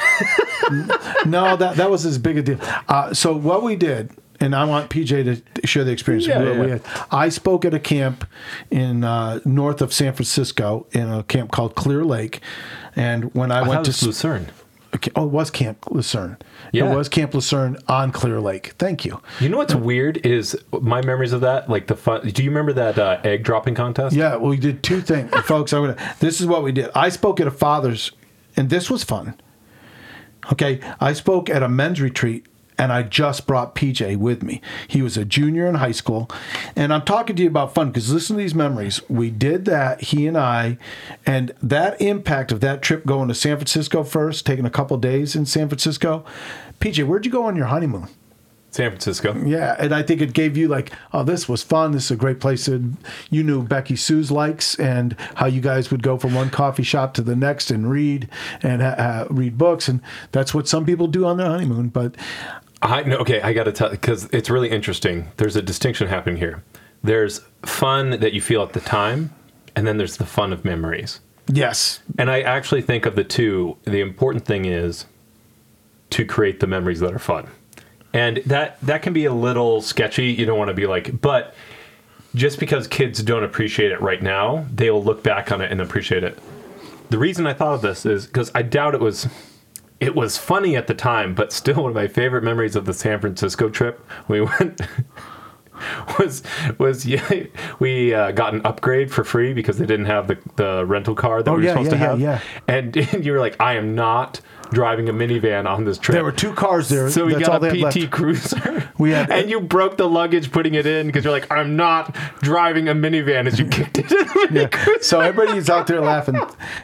no, 1.25 1.55
that 1.57 1.75
that 1.77 1.89
was 1.89 2.05
as 2.05 2.17
big 2.17 2.37
a 2.37 2.41
deal. 2.41 2.59
Uh, 2.87 3.13
so 3.13 3.35
what 3.35 3.63
we 3.63 3.75
did, 3.75 4.11
and 4.39 4.55
I 4.55 4.65
want 4.65 4.89
PJ 4.89 5.43
to 5.55 5.67
share 5.67 5.83
the 5.83 5.91
experience. 5.91 6.25
Yeah, 6.25 6.41
we, 6.41 6.49
yeah. 6.49 6.61
we 6.61 6.69
had, 6.71 6.81
I 7.11 7.29
spoke 7.29 7.65
at 7.65 7.73
a 7.73 7.79
camp 7.79 8.25
in 8.71 9.03
uh, 9.03 9.39
north 9.45 9.81
of 9.81 9.93
San 9.93 10.13
Francisco 10.13 10.87
in 10.91 11.09
a 11.09 11.23
camp 11.23 11.51
called 11.51 11.75
Clear 11.75 12.03
Lake, 12.03 12.41
and 12.95 13.33
when 13.35 13.51
I, 13.51 13.61
That 13.61 13.69
went 13.69 13.85
to 13.85 14.05
Lucerne. 14.05 14.49
Okay, 14.95 15.11
oh, 15.15 15.25
it 15.25 15.31
was 15.31 15.49
Camp 15.51 15.85
Lucerne. 15.89 16.37
Yeah. 16.71 16.91
It 16.91 16.95
was 16.95 17.09
Camp 17.09 17.33
Lucerne 17.33 17.77
on 17.87 18.11
Clear 18.11 18.39
Lake. 18.39 18.73
Thank 18.77 19.05
you. 19.05 19.21
You 19.39 19.49
know 19.49 19.57
what's 19.57 19.75
weird 19.75 20.25
is 20.25 20.57
my 20.71 21.01
memories 21.01 21.33
of 21.33 21.41
that. 21.41 21.69
Like 21.69 21.87
the 21.87 21.95
fun. 21.95 22.27
Do 22.27 22.43
you 22.43 22.49
remember 22.49 22.73
that 22.73 22.97
uh, 22.97 23.19
egg 23.23 23.43
dropping 23.43 23.75
contest? 23.75 24.15
Yeah, 24.15 24.35
well, 24.35 24.49
we 24.49 24.57
did 24.57 24.83
two 24.83 25.01
things, 25.01 25.31
folks. 25.43 25.73
I'm 25.73 25.81
gonna. 25.83 26.15
This 26.19 26.41
is 26.41 26.47
what 26.47 26.63
we 26.63 26.71
did. 26.71 26.89
I 26.95 27.09
spoke 27.09 27.39
at 27.39 27.47
a 27.47 27.51
father's, 27.51 28.11
and 28.55 28.69
this 28.69 28.89
was 28.89 29.03
fun. 29.03 29.39
Okay, 30.51 30.81
I 30.99 31.13
spoke 31.13 31.49
at 31.49 31.63
a 31.63 31.69
men's 31.69 32.01
retreat, 32.01 32.45
and 32.77 32.91
I 32.91 33.03
just 33.03 33.47
brought 33.47 33.75
PJ 33.75 34.17
with 34.17 34.43
me. 34.43 34.61
He 34.87 35.01
was 35.01 35.17
a 35.17 35.25
junior 35.25 35.67
in 35.67 35.75
high 35.75 35.91
school, 35.91 36.29
and 36.75 36.93
I'm 36.93 37.03
talking 37.03 37.35
to 37.35 37.43
you 37.43 37.49
about 37.49 37.73
fun 37.73 37.89
because 37.89 38.11
listen 38.13 38.35
to 38.35 38.41
these 38.41 38.55
memories. 38.55 39.01
We 39.09 39.29
did 39.29 39.65
that, 39.65 40.01
he 40.01 40.27
and 40.27 40.37
I, 40.37 40.77
and 41.25 41.53
that 41.61 42.01
impact 42.01 42.51
of 42.51 42.59
that 42.61 42.81
trip 42.81 43.05
going 43.05 43.27
to 43.27 43.35
San 43.35 43.57
Francisco 43.57 44.03
first, 44.03 44.45
taking 44.45 44.65
a 44.65 44.69
couple 44.69 44.97
days 44.97 45.35
in 45.35 45.45
San 45.45 45.67
Francisco. 45.67 46.25
PJ, 46.79 47.05
where'd 47.05 47.25
you 47.25 47.31
go 47.31 47.45
on 47.45 47.55
your 47.55 47.67
honeymoon? 47.67 48.07
San 48.73 48.89
Francisco. 48.89 49.35
Yeah, 49.45 49.75
and 49.77 49.93
I 49.93 50.01
think 50.01 50.19
it 50.19 50.33
gave 50.33 50.57
you 50.57 50.67
like, 50.67 50.91
oh, 51.13 51.23
this 51.23 51.47
was 51.47 51.61
fun. 51.61 51.91
This 51.91 52.05
is 52.05 52.11
a 52.11 52.15
great 52.15 52.39
place. 52.39 52.65
To, 52.65 52.93
you 53.29 53.43
knew 53.43 53.61
Becky 53.61 53.95
Sue's 53.95 54.31
likes 54.31 54.73
and 54.79 55.15
how 55.35 55.45
you 55.45 55.61
guys 55.61 55.91
would 55.91 56.01
go 56.01 56.17
from 56.17 56.33
one 56.33 56.49
coffee 56.49 56.81
shop 56.81 57.13
to 57.15 57.21
the 57.21 57.35
next 57.35 57.69
and 57.69 57.89
read 57.89 58.27
and 58.63 58.81
uh, 58.81 59.27
read 59.29 59.59
books, 59.59 59.87
and 59.87 60.01
that's 60.31 60.55
what 60.55 60.67
some 60.67 60.85
people 60.85 61.05
do 61.05 61.23
on 61.25 61.37
their 61.37 61.47
honeymoon. 61.47 61.89
But 61.89 62.15
I 62.83 63.03
no, 63.03 63.17
okay. 63.17 63.41
I 63.41 63.53
got 63.53 63.63
to 63.63 63.71
tell 63.71 63.89
because 63.89 64.25
it's 64.25 64.49
really 64.49 64.69
interesting. 64.69 65.31
There's 65.37 65.55
a 65.55 65.61
distinction 65.61 66.07
happening 66.07 66.37
here. 66.37 66.63
There's 67.01 67.41
fun 67.65 68.11
that 68.19 68.33
you 68.33 68.41
feel 68.41 68.61
at 68.61 68.73
the 68.73 68.79
time, 68.81 69.33
and 69.75 69.87
then 69.87 69.97
there's 69.97 70.17
the 70.17 70.25
fun 70.25 70.53
of 70.53 70.63
memories. 70.63 71.19
yes, 71.47 72.01
And 72.17 72.29
I 72.29 72.41
actually 72.41 72.81
think 72.81 73.05
of 73.05 73.15
the 73.15 73.23
two. 73.23 73.77
The 73.83 74.01
important 74.01 74.45
thing 74.45 74.65
is 74.65 75.05
to 76.11 76.25
create 76.25 76.59
the 76.59 76.67
memories 76.67 76.99
that 76.99 77.13
are 77.13 77.19
fun. 77.19 77.49
And 78.13 78.37
that 78.45 78.79
that 78.81 79.01
can 79.01 79.13
be 79.13 79.25
a 79.25 79.33
little 79.33 79.81
sketchy. 79.81 80.27
You 80.27 80.45
don't 80.45 80.59
want 80.59 80.69
to 80.69 80.75
be 80.75 80.85
like, 80.85 81.19
but 81.21 81.55
just 82.35 82.59
because 82.59 82.87
kids 82.87 83.23
don't 83.23 83.43
appreciate 83.43 83.91
it 83.91 84.01
right 84.01 84.21
now, 84.21 84.65
they 84.73 84.91
will 84.91 85.03
look 85.03 85.23
back 85.23 85.51
on 85.51 85.61
it 85.61 85.71
and 85.71 85.81
appreciate 85.81 86.23
it. 86.23 86.37
The 87.09 87.17
reason 87.17 87.45
I 87.47 87.53
thought 87.53 87.75
of 87.75 87.81
this 87.81 88.05
is 88.05 88.25
because 88.25 88.51
I 88.55 88.61
doubt 88.61 88.93
it 88.93 88.99
was 89.01 89.27
it 90.03 90.15
was 90.15 90.37
funny 90.37 90.75
at 90.75 90.87
the 90.87 90.93
time, 90.93 91.33
but 91.33 91.53
still 91.53 91.83
one 91.83 91.91
of 91.91 91.95
my 91.95 92.09
favorite 92.09 92.43
memories 92.43 92.75
of 92.75 92.85
the 92.85 92.93
San 92.93 93.21
Francisco 93.21 93.69
trip. 93.69 94.05
We 94.27 94.41
went 94.41 94.81
was 96.19 96.43
was 96.77 97.05
yeah, 97.05 97.43
we 97.79 98.13
uh, 98.13 98.31
got 98.31 98.53
an 98.53 98.61
upgrade 98.65 99.11
for 99.11 99.23
free 99.23 99.53
because 99.53 99.77
they 99.77 99.85
didn't 99.85 100.05
have 100.07 100.27
the, 100.27 100.37
the 100.55 100.85
rental 100.85 101.15
car 101.15 101.41
that 101.43 101.49
Oh, 101.51 101.55
we 101.55 101.61
were 101.61 101.65
yeah, 101.65 101.71
supposed 101.73 101.91
yeah, 101.91 101.97
to 101.97 102.05
have. 102.05 102.19
yeah, 102.19 102.39
And, 102.67 102.95
and 103.13 103.25
you 103.25 103.31
were 103.31 103.39
like, 103.39 103.59
I 103.59 103.75
am 103.75 103.95
not 103.95 104.41
driving 104.71 105.07
a 105.07 105.13
minivan 105.13 105.67
on 105.69 105.83
this 105.85 105.99
trip. 105.99 106.15
There 106.15 106.23
were 106.23 106.31
two 106.31 106.51
cars 106.53 106.89
there. 106.89 107.07
So 107.11 107.25
we 107.27 107.35
got 107.35 107.63
a 107.63 107.69
PT. 107.91 108.09
Cruiser. 108.09 108.89
We 108.97 109.11
had- 109.11 109.29
and 109.29 109.49
you 109.49 109.59
broke 109.59 109.97
the 109.97 110.09
luggage 110.09 110.51
putting 110.51 110.73
it 110.73 110.87
in 110.87 111.05
because 111.07 111.23
you're 111.23 111.33
like, 111.33 111.51
I'm 111.51 111.75
not 111.75 112.15
driving 112.41 112.87
a 112.87 112.95
minivan 112.95 113.45
as 113.45 113.59
you 113.59 113.65
kicked 113.67 113.99
it 113.99 114.11
in. 114.11 114.17
the 114.17 114.49
Mini 114.51 115.01
So 115.01 115.19
everybody's 115.19 115.69
out 115.69 115.85
there 115.85 116.01
laughing. 116.01 116.37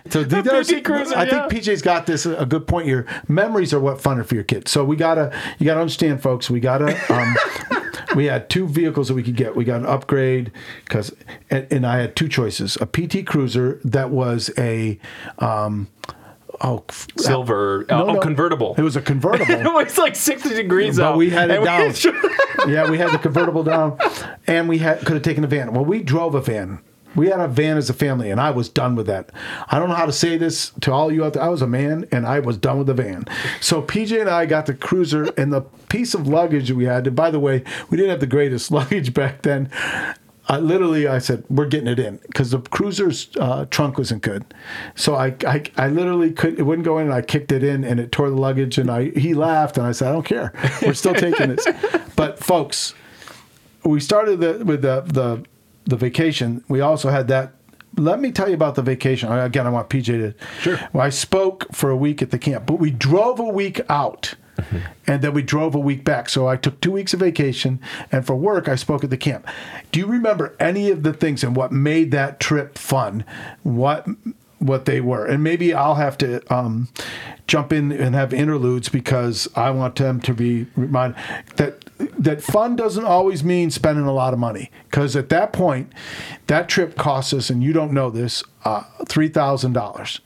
So 0.10 0.24
the, 0.24 0.42
PT 0.44 0.84
Cruiser, 0.86 1.16
I 1.18 1.24
yeah. 1.24 1.48
think 1.48 1.64
PJ's 1.64 1.82
got 1.82 2.06
this 2.06 2.26
a 2.28 2.46
good 2.46 2.68
point 2.68 2.86
here. 2.86 3.08
Memories 3.28 3.74
are 3.74 3.80
what 3.80 4.00
fun 4.02 4.20
are 4.20 4.24
for 4.24 4.36
your 4.36 4.44
kids. 4.44 4.70
So 4.70 4.84
we 4.84 4.96
gotta 4.96 5.36
you 5.58 5.66
gotta 5.66 5.80
understand, 5.82 6.22
folks. 6.22 6.50
We 6.50 6.60
gotta. 6.60 6.96
Um, 7.12 7.36
we 8.16 8.26
had 8.26 8.50
two 8.50 8.68
vehicles 8.68 9.08
that 9.08 9.14
we 9.14 9.24
could 9.24 9.36
get. 9.36 9.56
We 9.56 9.64
got 9.66 9.80
an 9.82 9.86
upgrade 9.86 10.52
because, 10.86 11.16
and, 11.50 11.68
and 11.72 11.86
I 11.86 11.98
had 12.00 12.16
two 12.16 12.28
choices: 12.28 12.78
a 12.82 12.86
PT 12.86 13.26
Cruiser 13.26 13.80
that 13.84 14.10
was 14.10 14.52
a. 14.58 15.00
Um, 15.40 15.88
Oh, 16.62 16.84
Silver, 17.16 17.86
uh, 17.90 17.98
No, 18.00 18.08
oh, 18.08 18.14
no. 18.16 18.20
convertible. 18.20 18.76
It 18.78 18.82
was 18.82 18.98
a 18.98 19.02
convertible. 19.02 19.50
it 19.54 19.64
was 19.64 19.98
like 19.98 20.14
60 20.14 20.50
degrees 20.56 20.98
But 20.98 21.06
out. 21.12 21.18
we 21.18 21.30
had 21.30 21.50
it 21.52 21.64
down. 21.64 21.94
yeah, 22.68 22.90
we 22.90 22.98
had 22.98 23.12
the 23.14 23.18
convertible 23.18 23.64
down, 23.64 23.98
and 24.46 24.68
we 24.68 24.80
had 24.80 25.00
could 25.00 25.14
have 25.14 25.22
taken 25.22 25.46
a 25.46 25.48
van. 25.48 25.72
Well, 25.72 25.86
we 25.86 26.04
drove 26.04 26.36
a 26.36 26.42
van. 26.42 26.80
We 27.16 27.28
had 27.28 27.40
a 27.40 27.48
van 27.48 27.78
as 27.78 27.90
a 27.90 27.94
family, 27.94 28.30
and 28.30 28.40
I 28.40 28.52
was 28.52 28.70
done 28.70 28.96
with 28.96 29.08
that. 29.08 29.32
I 29.68 29.80
don't 29.80 29.90
know 29.90 29.96
how 29.96 30.06
to 30.06 30.12
say 30.12 30.38
this 30.38 30.72
to 30.82 30.92
all 30.92 31.12
you 31.12 31.26
out 31.26 31.34
there. 31.34 31.44
I 31.44 31.50
was 31.50 31.62
a 31.62 31.68
man, 31.68 32.06
and 32.12 32.26
I 32.26 32.40
was 32.40 32.58
done 32.58 32.78
with 32.78 32.88
the 32.88 32.94
van. 32.94 33.26
So 33.62 33.82
PJ 33.82 34.20
and 34.20 34.30
I 34.30 34.46
got 34.46 34.68
the 34.68 34.74
cruiser 34.74 35.26
and 35.38 35.52
the 35.52 35.62
piece 35.90 36.14
of 36.14 36.28
luggage 36.28 36.72
we 36.72 36.86
had. 36.86 37.08
And 37.08 37.16
by 37.16 37.32
the 37.32 37.40
way, 37.40 37.64
we 37.90 37.98
didn't 37.98 38.12
have 38.12 38.20
the 38.20 38.28
greatest 38.28 38.72
luggage 38.72 39.14
back 39.14 39.42
then. 39.42 39.70
I 40.48 40.58
literally, 40.58 41.08
I 41.08 41.20
said, 41.20 41.44
"We're 41.48 41.68
getting 41.68 41.88
it 41.88 42.00
in" 42.00 42.18
because 42.18 42.50
the 42.50 42.60
cruiser's 42.60 43.30
uh, 43.40 43.66
trunk 43.70 44.00
wasn't 44.00 44.24
good. 44.24 44.46
So 44.96 45.14
I, 45.14 45.36
I, 45.46 45.64
I 45.78 45.88
literally 45.90 46.32
could 46.32 46.58
it 46.58 46.64
wouldn't 46.64 46.86
go 46.86 46.98
in. 46.98 47.06
and 47.06 47.14
I 47.14 47.22
kicked 47.22 47.52
it 47.52 47.64
in, 47.64 47.84
and 47.84 48.00
it 48.00 48.12
tore 48.12 48.32
the 48.32 48.36
luggage. 48.36 48.80
And 48.80 48.90
I, 48.90 49.10
he 49.12 49.36
laughed, 49.36 49.78
and 49.78 49.86
I 49.86 49.92
said, 49.92 50.10
"I 50.10 50.12
don't 50.12 50.26
care. 50.26 50.52
We're 50.82 50.96
still 50.96 51.14
taking 51.16 51.56
this." 51.56 51.68
But 52.16 52.40
folks, 52.40 52.96
we 53.84 54.00
started 54.00 54.40
the, 54.40 54.66
with 54.66 54.82
the, 54.82 55.02
the 55.02 55.44
the 55.90 55.98
vacation. 55.98 56.64
We 56.68 56.82
also 56.82 57.10
had 57.10 57.28
that. 57.28 57.54
Let 57.98 58.20
me 58.20 58.32
tell 58.32 58.48
you 58.48 58.54
about 58.54 58.76
the 58.76 58.82
vacation. 58.82 59.32
Again, 59.32 59.66
I 59.66 59.72
want 59.72 59.90
PJ 59.90 60.06
to. 60.06 60.34
Sure. 60.62 60.80
Well, 60.94 61.06
I 61.06 61.10
spoke 61.10 61.66
for 61.74 61.90
a 61.90 61.98
week 61.98 62.22
at 62.22 62.32
the 62.32 62.38
camp, 62.38 62.66
but 62.66 62.76
we 62.76 62.92
drove 62.92 63.40
a 63.40 63.44
week 63.44 63.82
out, 63.90 64.36
mm-hmm. 64.58 64.78
and 65.08 65.22
then 65.24 65.34
we 65.34 65.42
drove 65.42 65.74
a 65.74 65.80
week 65.80 66.04
back. 66.04 66.30
So 66.30 66.48
I 66.48 66.56
took 66.56 66.80
two 66.82 66.92
weeks 66.92 67.14
of 67.14 67.20
vacation, 67.20 67.82
and 68.12 68.26
for 68.26 68.36
work, 68.36 68.68
I 68.68 68.76
spoke 68.76 69.04
at 69.04 69.10
the 69.10 69.18
camp. 69.18 69.48
Do 69.92 70.00
you 70.00 70.06
remember 70.06 70.56
any 70.60 70.92
of 70.92 71.02
the 71.02 71.14
things 71.14 71.44
and 71.44 71.56
what 71.56 71.72
made 71.72 72.12
that 72.12 72.40
trip 72.40 72.78
fun? 72.78 73.26
What 73.64 74.08
what 74.60 74.86
they 74.86 75.02
were, 75.02 75.26
and 75.26 75.44
maybe 75.44 75.74
I'll 75.74 75.96
have 75.96 76.18
to 76.20 76.42
um, 76.54 76.90
jump 77.48 77.74
in 77.74 77.92
and 77.92 78.14
have 78.14 78.34
interludes 78.34 78.90
because 78.90 79.48
I 79.56 79.72
want 79.72 79.96
them 79.96 80.20
to 80.22 80.34
be 80.34 80.68
reminded 80.76 81.18
that 81.56 81.86
that 82.18 82.42
fun 82.42 82.76
doesn't 82.76 83.06
always 83.06 83.44
mean 83.44 83.72
spending 83.72 84.06
a 84.06 84.14
lot 84.14 84.34
of 84.34 84.40
money. 84.40 84.70
Because 84.90 85.16
at 85.16 85.30
that 85.30 85.52
point, 85.54 85.92
that 86.48 86.70
trip 86.70 86.96
cost 86.98 87.34
us, 87.34 87.50
and 87.50 87.64
you 87.64 87.74
don't 87.74 87.92
know 87.94 88.10
this, 88.10 88.44
uh, 88.66 88.84
three 89.08 89.30
thousand 89.30 89.74
dollars. 89.74 90.20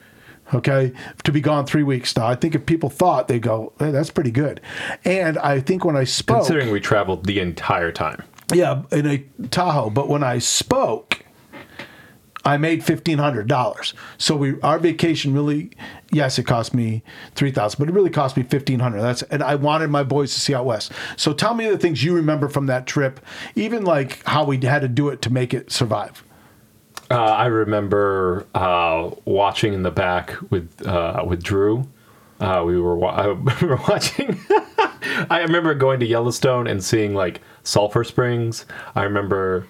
Okay, 0.54 0.92
to 1.24 1.32
be 1.32 1.42
gone 1.42 1.66
three 1.66 1.84
weeks. 1.84 2.16
Now, 2.16 2.28
I 2.28 2.36
think 2.36 2.54
if 2.54 2.66
people 2.66 2.90
thought, 2.90 3.28
they 3.28 3.40
go, 3.40 3.74
hey, 3.80 3.92
"That's 3.92 4.12
pretty 4.12 4.30
good." 4.32 4.62
And 5.06 5.38
I 5.40 5.60
think 5.60 5.84
when 5.86 5.96
I 5.96 6.04
spoke, 6.04 6.38
Considering 6.40 6.70
we 6.72 6.80
traveled 6.80 7.26
the 7.26 7.40
entire 7.40 7.92
time. 7.92 8.24
yeah, 8.54 8.84
in 8.92 9.08
a 9.08 9.24
Tahoe. 9.50 9.90
But 9.90 10.10
when 10.10 10.22
I 10.22 10.38
spoke, 10.40 11.23
I 12.46 12.58
made 12.58 12.84
fifteen 12.84 13.18
hundred 13.18 13.48
dollars. 13.48 13.94
So 14.18 14.36
we 14.36 14.60
our 14.62 14.80
vacation 14.80 15.34
really, 15.34 15.72
yes, 16.12 16.38
it 16.38 16.44
cost 16.44 16.74
me 16.74 17.04
three 17.36 17.52
thousand, 17.52 17.80
but 17.80 17.90
it 17.90 17.94
really 17.94 18.10
cost 18.10 18.36
me 18.36 18.44
fifteen 18.44 18.80
hundred. 18.80 19.02
That's 19.02 19.22
and 19.24 19.42
I 19.42 19.56
wanted 19.56 19.90
my 19.90 20.04
boys 20.04 20.34
to 20.34 20.40
see 20.40 20.54
out 20.54 20.66
west. 20.66 20.92
So 21.16 21.34
tell 21.34 21.54
me 21.54 21.70
the 21.70 21.78
things 21.78 22.04
you 22.04 22.14
remember 22.16 22.50
from 22.50 22.66
that 22.68 22.86
trip, 22.86 23.20
even 23.56 23.84
like 23.86 24.24
how 24.26 24.44
we 24.44 24.58
had 24.58 24.82
to 24.82 24.88
do 24.88 25.10
it 25.10 25.22
to 25.24 25.30
make 25.32 25.54
it 25.54 25.72
survive. 25.72 26.24
Uh, 27.10 27.16
I 27.16 27.46
remember 27.46 28.48
uh, 28.56 29.12
watching 29.26 29.74
in 29.74 29.84
the 29.84 29.92
back 29.92 30.36
with 30.50 30.86
uh, 30.86 31.24
with 31.26 31.44
Drew. 31.44 31.88
Uh, 32.40 32.64
we 32.66 32.80
were 32.80 32.96
wa- 32.96 33.12
I 33.16 33.28
remember 33.28 33.80
watching. 33.88 34.40
I 35.30 35.42
remember 35.42 35.74
going 35.76 36.00
to 36.00 36.06
Yellowstone 36.06 36.68
and 36.68 36.84
seeing 36.84 37.14
like 37.14 37.42
sulfur 37.64 38.04
springs. 38.04 38.66
I 38.96 39.04
remember 39.04 39.68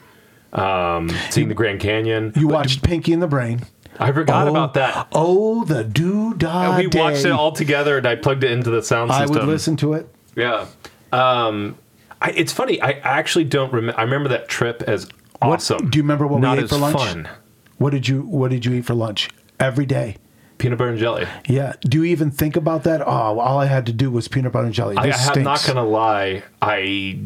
um, 0.53 1.09
seeing 1.29 1.49
the 1.49 1.53
Grand 1.55 1.79
Canyon. 1.79 2.31
You 2.35 2.47
watched 2.47 2.83
Pinky 2.83 3.11
and 3.13 3.21
the 3.21 3.27
Brain. 3.27 3.61
I 3.99 4.11
forgot 4.11 4.47
Oh, 4.47 4.51
about 4.51 4.73
that. 4.75 5.07
Oh, 5.11 5.63
the 5.65 5.83
doo 5.83 6.33
dah. 6.33 6.77
we 6.77 6.87
watched 6.87 7.25
it 7.25 7.31
all 7.31 7.51
together, 7.51 7.97
and 7.97 8.07
I 8.07 8.15
plugged 8.15 8.43
it 8.43 8.51
into 8.51 8.69
the 8.71 8.81
sound 8.81 9.11
system. 9.11 9.35
I 9.37 9.39
would 9.39 9.47
listen 9.47 9.77
to 9.77 9.93
it. 9.93 10.07
Yeah. 10.35 10.65
Um, 11.11 11.77
I, 12.21 12.31
it's 12.31 12.51
funny. 12.51 12.81
I 12.81 12.91
actually 12.93 13.43
don't 13.43 13.71
remember. 13.71 13.99
I 13.99 14.03
remember 14.03 14.29
that 14.29 14.47
trip 14.47 14.81
as 14.87 15.07
What- 15.39 15.55
awesome. 15.59 15.89
do 15.91 15.97
you 15.97 16.03
remember 16.03 16.25
what 16.25 16.41
we 16.41 16.47
ate 16.63 16.69
for 16.69 16.77
lunch? 16.77 16.95
Fun. 16.97 17.29
What 17.77 17.91
did 17.91 18.07
you 18.07 18.21
What 18.23 18.49
did 18.51 18.65
you 18.65 18.73
eat 18.73 18.85
for 18.85 18.93
lunch 18.95 19.29
every 19.59 19.85
day? 19.85 20.17
Peanut 20.57 20.77
butter 20.79 20.91
and 20.91 20.99
jelly. 20.99 21.27
Yeah. 21.47 21.73
Do 21.81 21.97
you 21.99 22.03
even 22.05 22.31
think 22.31 22.55
about 22.55 22.83
that? 22.85 23.01
Oh, 23.01 23.39
all 23.39 23.59
I 23.59 23.65
had 23.65 23.85
to 23.87 23.93
do 23.93 24.09
was 24.09 24.27
peanut 24.27 24.53
butter 24.53 24.65
and 24.65 24.73
jelly. 24.73 24.95
I, 24.97 25.07
This 25.07 25.27
I'm 25.29 25.43
not 25.43 25.63
gonna 25.67 25.83
lie. 25.85 26.43
I 26.61 27.19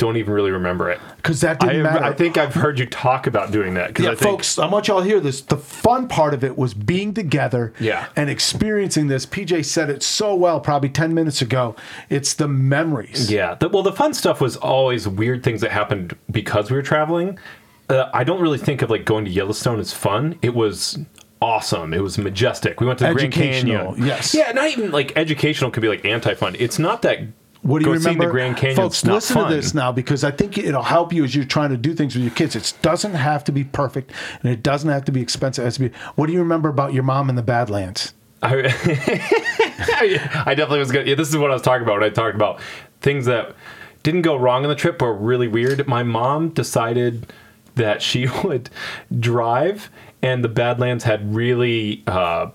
don't 0.00 0.16
even 0.16 0.32
really 0.32 0.50
remember 0.50 0.90
it. 0.90 0.98
because 1.18 1.42
that 1.42 1.60
didn't 1.60 1.82
matter. 1.82 2.02
I 2.02 2.12
think 2.14 2.36
I've 2.38 2.54
heard 2.54 2.78
you 2.78 2.86
talk 2.86 3.26
about 3.26 3.52
doing 3.52 3.74
that. 3.74 3.96
Yeah, 3.98 4.06
I 4.12 4.14
think, 4.14 4.20
folks, 4.32 4.58
I 4.58 4.66
want 4.66 4.88
y'all 4.88 5.00
to 5.02 5.06
hear 5.06 5.20
this. 5.20 5.42
The 5.42 5.58
fun 5.58 6.08
part 6.08 6.32
of 6.34 6.42
it 6.42 6.56
was 6.56 6.72
being 6.74 7.12
together 7.14 7.72
Yeah. 7.78 8.06
and 8.16 8.28
experiencing 8.30 9.06
this. 9.08 9.26
PJ 9.26 9.64
said 9.66 9.90
it 9.90 10.02
so 10.02 10.34
well 10.34 10.58
probably 10.58 10.88
10 10.88 11.12
minutes 11.14 11.42
ago. 11.42 11.76
It's 12.08 12.32
the 12.34 12.48
memories. 12.48 13.30
Yeah. 13.30 13.54
The, 13.54 13.68
well, 13.68 13.82
the 13.82 13.92
fun 13.92 14.14
stuff 14.14 14.40
was 14.40 14.56
always 14.56 15.06
weird 15.06 15.44
things 15.44 15.60
that 15.60 15.70
happened 15.70 16.16
because 16.30 16.70
we 16.70 16.76
were 16.76 16.82
traveling. 16.82 17.38
Uh, 17.90 18.08
I 18.14 18.24
don't 18.24 18.40
really 18.40 18.58
think 18.58 18.80
of 18.82 18.88
like 18.90 19.04
going 19.04 19.26
to 19.26 19.30
Yellowstone 19.30 19.78
as 19.80 19.92
fun. 19.92 20.38
It 20.42 20.54
was 20.54 20.98
awesome. 21.42 21.92
It 21.92 22.02
was 22.02 22.16
majestic. 22.18 22.80
We 22.80 22.86
went 22.86 22.98
to 23.00 23.06
the 23.06 23.12
Grand 23.14 23.32
Canyon. 23.32 23.94
yes. 23.98 24.34
Yeah, 24.34 24.52
not 24.52 24.70
even 24.70 24.90
like 24.90 25.12
educational 25.16 25.70
could 25.70 25.80
be 25.82 25.88
like 25.88 26.04
anti-fun. 26.04 26.56
It's 26.58 26.78
not 26.78 27.02
that. 27.02 27.18
What 27.62 27.80
do 27.82 27.88
you 27.88 27.94
go 27.94 28.00
seeing 28.00 28.16
remember? 28.16 28.26
the 28.26 28.30
Grand 28.30 28.56
Canyon. 28.56 28.76
Folks, 28.76 29.04
listen 29.04 29.34
fun. 29.34 29.50
to 29.50 29.56
this 29.56 29.74
now 29.74 29.92
because 29.92 30.24
I 30.24 30.30
think 30.30 30.56
it'll 30.56 30.82
help 30.82 31.12
you 31.12 31.24
as 31.24 31.34
you're 31.34 31.44
trying 31.44 31.70
to 31.70 31.76
do 31.76 31.94
things 31.94 32.14
with 32.14 32.24
your 32.24 32.32
kids. 32.32 32.56
It 32.56 32.72
doesn't 32.80 33.14
have 33.14 33.44
to 33.44 33.52
be 33.52 33.64
perfect 33.64 34.12
and 34.42 34.50
it 34.50 34.62
doesn't 34.62 34.88
have 34.88 35.04
to 35.04 35.12
be 35.12 35.20
expensive. 35.20 35.62
It 35.62 35.66
has 35.66 35.74
to 35.74 35.88
be. 35.88 35.96
What 36.14 36.26
do 36.26 36.32
you 36.32 36.38
remember 36.38 36.68
about 36.68 36.94
your 36.94 37.02
mom 37.02 37.28
in 37.28 37.36
the 37.36 37.42
Badlands? 37.42 38.14
I, 38.42 38.54
I 40.46 40.54
definitely 40.54 40.78
was 40.78 40.90
good. 40.90 41.06
Yeah, 41.06 41.14
this 41.14 41.28
is 41.28 41.36
what 41.36 41.50
I 41.50 41.54
was 41.54 41.62
talking 41.62 41.82
about 41.82 42.00
when 42.00 42.04
I 42.04 42.12
talked 42.12 42.34
about 42.34 42.60
things 43.02 43.26
that 43.26 43.54
didn't 44.02 44.22
go 44.22 44.36
wrong 44.36 44.62
on 44.64 44.70
the 44.70 44.74
trip 44.74 44.98
but 44.98 45.06
were 45.06 45.14
really 45.14 45.48
weird. 45.48 45.86
My 45.86 46.02
mom 46.02 46.50
decided 46.50 47.30
that 47.74 48.02
she 48.02 48.26
would 48.44 48.70
drive, 49.18 49.90
and 50.22 50.42
the 50.42 50.48
Badlands 50.48 51.04
had 51.04 51.34
really 51.34 52.02
uh, 52.06 52.50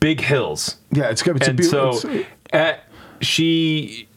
big 0.00 0.20
hills. 0.20 0.76
Yeah, 0.90 1.10
it's, 1.10 1.22
it's 1.22 1.46
a 1.46 1.50
and 1.50 1.56
beautiful. 1.58 1.92
so 1.92 2.24
at, 2.52 2.84
she, 3.20 4.08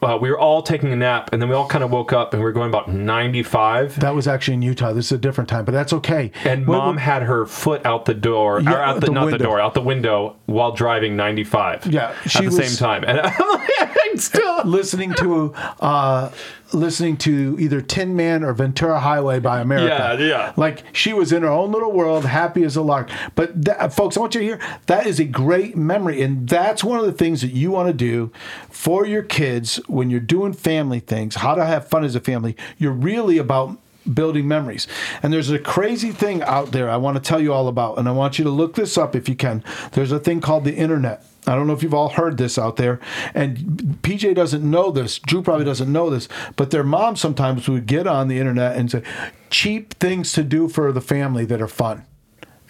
uh, 0.00 0.16
we 0.20 0.30
were 0.30 0.38
all 0.38 0.62
taking 0.62 0.92
a 0.92 0.96
nap, 0.96 1.30
and 1.32 1.42
then 1.42 1.48
we 1.48 1.54
all 1.54 1.66
kind 1.66 1.82
of 1.82 1.90
woke 1.90 2.12
up, 2.12 2.32
and 2.32 2.40
we 2.40 2.44
were 2.44 2.52
going 2.52 2.68
about 2.68 2.88
95. 2.88 3.98
that 4.00 4.14
was 4.14 4.28
actually 4.28 4.54
in 4.54 4.62
Utah. 4.62 4.92
This 4.92 5.06
is 5.06 5.12
a 5.12 5.18
different 5.18 5.48
time, 5.50 5.64
but 5.64 5.72
that's 5.72 5.92
okay. 5.92 6.30
And 6.44 6.66
What- 6.66 6.78
mom 6.78 6.96
had 6.98 7.22
her 7.22 7.46
foot 7.46 7.84
out 7.84 8.04
the 8.04 8.14
door, 8.14 8.60
Yeah, 8.60 8.72
or 8.74 8.78
out 8.80 9.00
the, 9.00 9.06
the 9.06 9.12
not 9.12 9.24
window. 9.26 9.38
the 9.38 9.44
door, 9.44 9.60
out 9.60 9.74
the 9.74 9.80
window 9.82 10.36
while 10.46 10.72
driving 10.72 11.16
95. 11.16 11.86
Yeah, 11.86 12.14
at 12.24 12.32
the 12.32 12.44
was- 12.46 12.56
same 12.56 12.76
time. 12.76 13.04
And 13.04 13.20
I'm 13.80 14.16
still. 14.18 14.48
listening 14.64 15.12
to 15.14 15.52
uh, 15.80 16.30
listening 16.72 17.16
to 17.16 17.56
either 17.60 17.80
Tin 17.80 18.14
Man 18.16 18.42
or 18.44 18.52
Ventura 18.52 18.98
Highway 19.00 19.38
by 19.38 19.60
America. 19.60 20.16
Yeah, 20.18 20.26
yeah. 20.26 20.52
Like 20.56 20.84
she 20.92 21.12
was 21.12 21.32
in 21.32 21.42
her 21.42 21.48
own 21.48 21.70
little 21.72 21.92
world, 21.92 22.24
happy 22.24 22.64
as 22.64 22.76
a 22.76 22.82
lark. 22.82 23.08
But 23.34 23.64
that, 23.64 23.92
folks, 23.94 24.16
I 24.16 24.20
want 24.20 24.34
you 24.34 24.40
to 24.40 24.46
hear 24.46 24.60
that 24.86 25.06
is 25.06 25.20
a 25.20 25.24
great 25.24 25.76
memory, 25.76 26.20
and 26.22 26.48
that's 26.48 26.82
one 26.82 26.98
of 26.98 27.06
the 27.06 27.12
things 27.12 27.40
that 27.42 27.52
you 27.52 27.70
want 27.70 27.88
to 27.88 27.92
do 27.94 28.32
for 28.70 29.06
your 29.06 29.22
kids 29.22 29.80
when 29.88 30.10
you're 30.10 30.20
doing 30.20 30.52
family 30.52 31.00
things. 31.00 31.36
How 31.36 31.54
to 31.54 31.64
have 31.64 31.88
fun 31.88 32.04
as 32.04 32.14
a 32.14 32.20
family. 32.20 32.56
You're 32.78 32.92
really 32.92 33.38
about 33.38 33.78
building 34.12 34.48
memories. 34.48 34.86
And 35.22 35.32
there's 35.32 35.50
a 35.50 35.58
crazy 35.58 36.10
thing 36.12 36.42
out 36.42 36.72
there 36.72 36.88
I 36.88 36.96
want 36.96 37.16
to 37.16 37.22
tell 37.22 37.40
you 37.40 37.52
all 37.52 37.68
about, 37.68 37.98
and 37.98 38.08
I 38.08 38.12
want 38.12 38.38
you 38.38 38.44
to 38.44 38.50
look 38.50 38.74
this 38.74 38.96
up 38.96 39.14
if 39.14 39.28
you 39.28 39.34
can. 39.34 39.62
There's 39.92 40.12
a 40.12 40.18
thing 40.18 40.40
called 40.40 40.64
the 40.64 40.74
internet. 40.74 41.24
I 41.46 41.54
don't 41.54 41.66
know 41.66 41.72
if 41.72 41.82
you've 41.82 41.94
all 41.94 42.10
heard 42.10 42.36
this 42.36 42.58
out 42.58 42.76
there, 42.76 43.00
and 43.34 43.56
PJ 44.02 44.34
doesn't 44.34 44.68
know 44.68 44.90
this. 44.90 45.18
Drew 45.18 45.42
probably 45.42 45.64
doesn't 45.64 45.90
know 45.90 46.10
this, 46.10 46.28
but 46.56 46.70
their 46.70 46.84
mom 46.84 47.16
sometimes 47.16 47.68
would 47.68 47.86
get 47.86 48.06
on 48.06 48.28
the 48.28 48.38
internet 48.38 48.76
and 48.76 48.90
say 48.90 49.02
cheap 49.50 49.94
things 49.94 50.32
to 50.32 50.42
do 50.42 50.68
for 50.68 50.92
the 50.92 51.00
family 51.00 51.44
that 51.46 51.62
are 51.62 51.68
fun. 51.68 52.04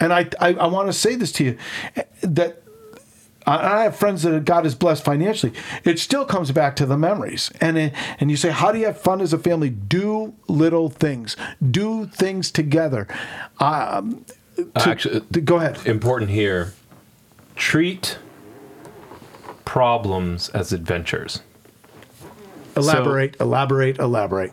And 0.01 0.13
I, 0.13 0.29
I, 0.41 0.55
I 0.55 0.67
want 0.67 0.89
to 0.89 0.93
say 0.93 1.17
this 1.17 1.33
to 1.33 1.45
you 1.45 1.59
that 2.23 2.63
I 3.49 3.83
have 3.85 3.97
friends 3.97 4.23
that 4.23 4.45
God 4.45 4.65
has 4.65 4.75
blessed 4.75 5.05
financially. 5.05 5.53
It 5.85 5.99
still 5.99 6.25
comes 6.25 6.53
back 6.53 6.77
to 6.77 6.87
the 6.87 6.99
memories, 6.99 7.51
and 7.61 7.79
it, 7.79 7.95
and 8.21 8.31
you 8.31 8.37
say, 8.37 8.51
how 8.51 8.73
do 8.73 8.79
you 8.79 8.87
have 8.87 9.01
fun 9.01 9.21
as 9.21 9.33
a 9.33 9.39
family? 9.39 9.71
Do 9.71 10.35
little 10.49 10.91
things, 10.91 11.37
do 11.71 12.07
things 12.07 12.51
together. 12.51 13.09
Um, 13.59 14.27
to, 14.57 14.71
Actually, 14.75 15.21
go 15.21 15.57
ahead. 15.57 15.87
Important 15.87 16.31
here. 16.31 16.75
Treat 17.57 18.19
problems 19.65 20.49
as 20.51 20.73
adventures. 20.73 21.43
Elaborate, 22.77 23.37
so, 23.39 23.45
elaborate, 23.45 23.99
elaborate. 23.99 24.53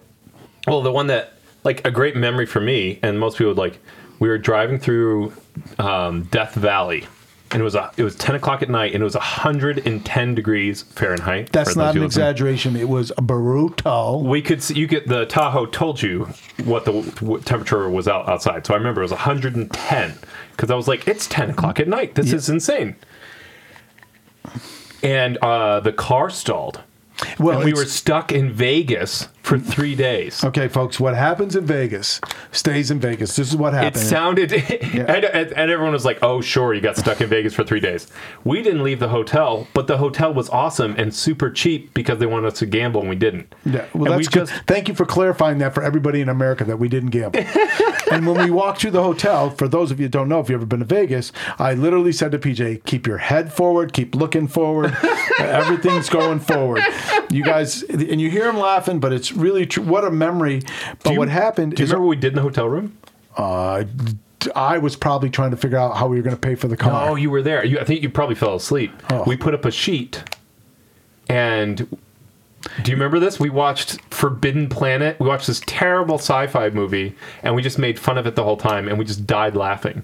Well, 0.68 0.82
the 0.82 0.92
one 0.92 1.08
that 1.08 1.34
like 1.64 1.86
a 1.86 1.92
great 1.92 2.16
memory 2.16 2.46
for 2.46 2.62
me, 2.62 3.00
and 3.04 3.20
most 3.20 3.38
people 3.38 3.52
would 3.52 3.58
like. 3.58 3.80
We 4.18 4.30
were 4.30 4.38
driving 4.38 4.80
through 4.80 5.34
um, 5.78 6.24
Death 6.24 6.56
Valley 6.56 7.06
and 7.52 7.62
it 7.62 7.64
was 7.64 7.76
a, 7.76 7.92
it 7.96 8.04
was 8.04 8.16
10 8.16 8.36
o'clock 8.36 8.62
at 8.62 8.70
night 8.70 8.94
and 8.94 9.02
it 9.02 9.04
was 9.04 9.16
110 9.16 10.36
degrees 10.36 10.82
Fahrenheit. 10.84 11.52
That's 11.52 11.76
not 11.76 11.96
an 11.96 12.04
exaggeration. 12.04 12.76
It 12.76 12.90
was 12.90 13.12
brutal. 13.22 14.24
We 14.24 14.42
could 14.42 14.64
see, 14.64 14.76
you 14.76 14.88
get 14.88 15.08
the 15.08 15.26
Tahoe 15.26 15.68
told 15.68 16.02
you 16.02 16.28
what 16.64 16.86
the 16.86 16.92
what 17.22 17.46
temperature 17.46 17.90
was 17.90 18.08
out 18.08 18.28
outside. 18.28 18.66
So 18.66 18.74
I 18.74 18.78
remember 18.78 19.02
it 19.02 19.06
was 19.06 19.12
110 19.12 20.14
because 20.52 20.72
I 20.72 20.76
was 20.76 20.88
like, 20.88 21.08
it's 21.08 21.28
10 21.28 21.52
o'clock 21.52 21.80
at 21.80 21.88
night. 21.88 22.16
This 22.16 22.30
yeah. 22.30 22.36
is 22.36 22.50
insane. 22.50 22.96
And 25.04 25.38
uh, 25.38 25.82
the 25.82 25.94
car 25.94 26.30
stalled. 26.30 26.82
Well, 27.40 27.58
and 27.58 27.66
we 27.66 27.74
were 27.74 27.86
stuck 27.86 28.32
in 28.32 28.52
Vegas 28.52 29.30
for 29.46 29.60
three 29.60 29.96
days. 29.96 30.44
Okay, 30.44 30.68
folks, 30.68 31.00
what 31.00 31.14
happens 31.14 31.56
in 31.56 31.66
Vegas 31.66 32.20
stays 32.52 32.90
in 32.90 33.00
Vegas. 33.00 33.36
This 33.36 33.50
is 33.50 33.56
what 33.56 33.74
happened. 33.74 33.96
It 33.96 34.00
sounded, 34.00 34.52
yeah. 34.92 35.06
and, 35.08 35.26
and, 35.26 35.72
everyone 35.72 35.94
was 35.94 36.04
like, 36.04 36.18
"Oh, 36.24 36.42
sure, 36.42 36.74
you 36.74 36.82
got 36.82 36.98
stuck 36.98 37.22
in 37.22 37.30
Vegas 37.30 37.54
for 37.54 37.64
three 37.64 37.80
days." 37.80 38.08
We 38.44 38.64
didn't 38.64 38.84
leave 38.84 39.00
the 39.00 39.10
hotel, 39.10 39.68
but 39.74 39.86
the 39.86 39.98
hotel 39.98 40.34
was 40.34 40.50
awesome 40.50 40.96
and 40.98 41.14
super 41.14 41.52
cheap 41.52 41.94
because 41.94 42.18
they 42.18 42.26
wanted 42.26 42.48
us 42.48 42.60
to 42.60 42.66
gamble, 42.66 43.02
and 43.02 43.10
we 43.10 43.16
didn't. 43.16 43.54
Yeah, 43.66 43.86
well, 43.94 44.12
and 44.12 44.20
that's 44.20 44.30
we 44.30 44.40
good. 44.40 44.48
Just, 44.48 44.66
Thank 44.66 44.88
you 44.88 44.96
for 44.96 45.06
clarifying 45.06 45.60
that 45.60 45.76
for 45.76 45.84
everybody 45.84 46.22
in 46.22 46.30
America 46.30 46.64
that 46.64 46.80
we 46.80 46.90
didn't 46.90 47.12
gamble. 47.12 47.40
and 48.12 48.26
when 48.26 48.44
we 48.44 48.50
walked 48.50 48.82
through 48.82 48.92
the 48.92 49.04
hotel, 49.04 49.52
for 49.52 49.68
those 49.68 49.92
of 49.92 50.00
you 50.00 50.06
who 50.06 50.10
don't 50.10 50.28
know, 50.28 50.40
if 50.40 50.50
you've 50.50 50.60
ever 50.60 50.66
been 50.66 50.80
to 50.80 50.86
Vegas, 50.86 51.32
I 51.60 51.76
literally 51.76 52.14
said 52.14 52.32
to 52.32 52.40
PJ, 52.40 52.84
"Keep 52.86 53.06
your 53.06 53.20
head 53.20 53.54
forward, 53.54 53.94
keep 53.94 54.16
looking 54.16 54.48
forward. 54.48 54.98
Everything's 55.40 56.10
going 56.10 56.40
forward." 56.40 56.82
You 57.30 57.44
guys, 57.44 57.84
and 57.84 58.20
you 58.20 58.32
hear 58.32 58.50
him 58.50 58.58
laughing, 58.58 59.00
but 59.00 59.14
it's 59.14 59.35
really 59.36 59.66
true. 59.66 59.84
What 59.84 60.06
a 60.06 60.12
memory! 60.12 60.62
But 61.04 61.14
you, 61.14 61.20
what 61.20 61.30
happened? 61.30 61.76
Do 61.76 61.84
you 61.84 61.88
remember 61.88 62.06
what 62.06 62.10
we 62.12 62.16
did 62.16 62.30
in 62.30 62.36
the 62.36 62.42
hotel 62.42 62.68
room? 62.68 62.98
Uh, 63.36 63.84
I 64.56 64.78
was 64.78 64.96
probably 64.96 65.30
trying 65.30 65.52
to 65.52 65.58
figure 65.58 65.78
out 65.78 65.98
how 65.98 66.08
we 66.08 66.18
were 66.18 66.22
going 66.22 66.36
to 66.36 66.42
pay 66.42 66.56
for 66.56 66.68
the 66.68 66.78
car. 66.78 67.10
Oh, 67.10 67.16
you 67.16 67.30
were 67.30 67.42
there. 67.42 67.66
You, 67.66 67.80
I 67.80 67.84
think 67.84 68.04
you 68.04 68.10
probably 68.10 68.36
fell 68.36 68.56
asleep. 68.56 68.92
Oh. 69.10 69.24
We 69.26 69.38
put 69.38 69.54
up 69.54 69.66
a 69.66 69.72
sheet, 69.72 70.24
and 71.28 71.78
do 72.82 72.92
you 72.92 72.96
remember 72.96 73.20
this? 73.20 73.40
We 73.40 73.50
watched 73.50 74.00
Forbidden 74.14 74.70
Planet. 74.70 75.20
We 75.20 75.28
watched 75.28 75.48
this 75.48 75.62
terrible 75.66 76.16
sci-fi 76.16 76.70
movie, 76.70 77.16
and 77.44 77.56
we 77.56 77.62
just 77.62 77.80
made 77.80 78.00
fun 78.00 78.18
of 78.18 78.28
it 78.28 78.36
the 78.36 78.44
whole 78.44 78.58
time, 78.58 78.88
and 78.88 78.98
we 78.98 79.06
just 79.06 79.26
died 79.26 79.56
laughing. 79.56 80.04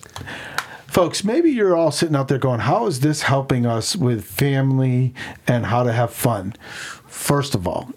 Folks, 0.88 1.23
maybe 1.23 1.50
you're 1.51 1.75
all 1.75 1.91
sitting 1.91 2.15
out 2.15 2.27
there 2.27 2.38
going, 2.38 2.61
"How 2.61 2.85
is 2.85 3.00
this 3.00 3.21
helping 3.21 3.65
us 3.65 3.95
with 3.95 4.25
family 4.25 5.13
and 5.47 5.67
how 5.67 5.83
to 5.83 5.93
have 5.93 6.11
fun?" 6.11 6.53
First 7.07 7.55
of 7.55 7.67
all, 7.67 7.91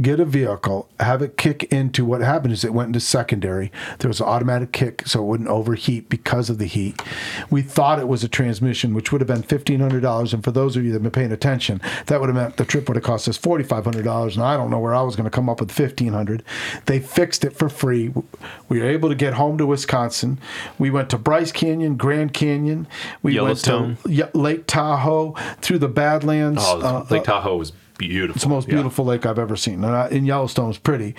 get 0.00 0.20
a 0.20 0.24
vehicle, 0.24 0.88
have 1.00 1.22
it 1.22 1.36
kick 1.36 1.64
into 1.64 2.04
what 2.04 2.20
happened 2.20 2.52
is 2.52 2.64
it 2.64 2.74
went 2.74 2.88
into 2.88 3.00
secondary. 3.00 3.72
There 3.98 4.08
was 4.08 4.20
an 4.20 4.26
automatic 4.26 4.72
kick 4.72 5.02
so 5.06 5.22
it 5.22 5.26
wouldn't 5.26 5.48
overheat 5.48 6.08
because 6.08 6.50
of 6.50 6.58
the 6.58 6.66
heat. 6.66 7.00
We 7.50 7.62
thought 7.62 7.98
it 7.98 8.08
was 8.08 8.22
a 8.22 8.28
transmission, 8.28 8.92
which 8.94 9.10
would 9.10 9.20
have 9.20 9.28
been 9.28 9.42
$1,500. 9.42 10.34
And 10.34 10.44
for 10.44 10.50
those 10.50 10.76
of 10.76 10.84
you 10.84 10.90
that 10.90 10.96
have 10.96 11.02
been 11.02 11.10
paying 11.10 11.32
attention, 11.32 11.80
that 12.06 12.20
would 12.20 12.28
have 12.28 12.36
meant 12.36 12.56
the 12.56 12.64
trip 12.64 12.88
would 12.88 12.96
have 12.96 13.04
cost 13.04 13.26
us 13.26 13.38
$4,500. 13.38 14.34
And 14.34 14.42
I 14.42 14.56
don't 14.56 14.70
know 14.70 14.78
where 14.78 14.94
I 14.94 15.02
was 15.02 15.16
going 15.16 15.24
to 15.24 15.30
come 15.30 15.48
up 15.48 15.60
with 15.60 15.76
1,500. 15.76 16.42
They 16.84 17.00
fixed 17.00 17.44
it 17.44 17.56
for 17.56 17.68
free. 17.68 18.12
We 18.68 18.80
were 18.80 18.86
able 18.86 19.08
to 19.08 19.14
get 19.14 19.34
home 19.34 19.56
to 19.58 19.66
Wisconsin. 19.66 20.38
We 20.78 20.90
went 20.90 21.08
to 21.10 21.18
Bryce 21.18 21.52
Canyon, 21.52 21.96
Grand 21.96 22.34
Canyon. 22.34 22.86
We 23.22 23.40
went 23.40 23.60
to 23.60 23.96
Lake 24.34 24.66
Tahoe 24.66 25.34
through 25.62 25.78
the 25.78 25.88
Badlands. 25.88 26.62
Oh, 26.62 26.80
uh, 26.80 27.06
Lake 27.08 27.24
Tahoe 27.24 27.56
was 27.56 27.72
beautiful. 27.98 28.36
It's 28.36 28.44
the 28.44 28.50
most 28.50 28.68
beautiful 28.68 29.04
yeah. 29.04 29.10
lake 29.10 29.26
I've 29.26 29.38
ever 29.38 29.56
seen. 29.56 29.84
And 29.84 29.94
I, 29.94 30.08
in 30.08 30.24
Yellowstone, 30.24 30.70
it's 30.70 30.78
pretty. 30.78 31.14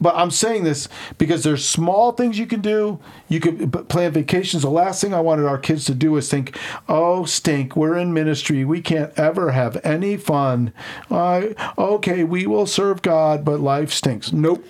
But 0.00 0.16
I'm 0.16 0.30
saying 0.30 0.64
this 0.64 0.88
because 1.18 1.44
there's 1.44 1.66
small 1.66 2.12
things 2.12 2.38
you 2.38 2.46
can 2.46 2.60
do. 2.60 2.98
You 3.28 3.40
could 3.40 3.88
plan 3.88 4.12
vacations. 4.12 4.62
The 4.62 4.70
last 4.70 5.00
thing 5.00 5.14
I 5.14 5.20
wanted 5.20 5.46
our 5.46 5.58
kids 5.58 5.84
to 5.86 5.94
do 5.94 6.16
is 6.16 6.28
think, 6.28 6.58
"Oh, 6.88 7.24
stink! 7.24 7.76
We're 7.76 7.96
in 7.96 8.12
ministry. 8.12 8.64
We 8.64 8.80
can't 8.82 9.12
ever 9.16 9.52
have 9.52 9.80
any 9.84 10.16
fun." 10.16 10.72
I 11.10 11.54
okay, 11.78 12.24
we 12.24 12.46
will 12.46 12.66
serve 12.66 13.02
God, 13.02 13.44
but 13.44 13.60
life 13.60 13.92
stinks. 13.92 14.32
Nope. 14.32 14.66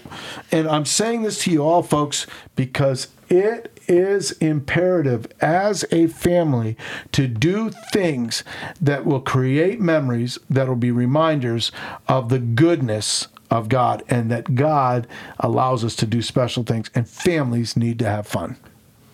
And 0.53 0.69
I'm 0.69 0.85
saying 0.85 1.23
this 1.23 1.43
to 1.45 1.51
you 1.51 1.65
all, 1.65 1.83
folks, 1.83 2.27
because 2.55 3.09
it 3.29 3.74
is 3.89 4.33
imperative 4.33 5.27
as 5.41 5.85
a 5.91 6.07
family 6.09 6.77
to 7.13 7.27
do 7.27 7.71
things 7.71 8.45
that 8.81 9.05
will 9.05 9.21
create 9.21 9.81
memories 9.81 10.39
that 10.49 10.69
will 10.69 10.77
be 10.77 10.91
reminders 10.91 11.73
of 12.09 12.29
the 12.29 12.39
goodness 12.39 13.29
of 13.51 13.69
God 13.69 14.03
and 14.09 14.31
that 14.31 14.55
God 14.55 15.07
allows 15.39 15.85
us 15.85 15.95
to 15.97 16.07
do 16.07 16.23
special 16.23 16.63
things 16.63 16.91
and 16.95 17.09
families 17.09 17.77
need 17.77 17.99
to 18.01 18.07
have 18.07 18.27
fun. 18.27 18.57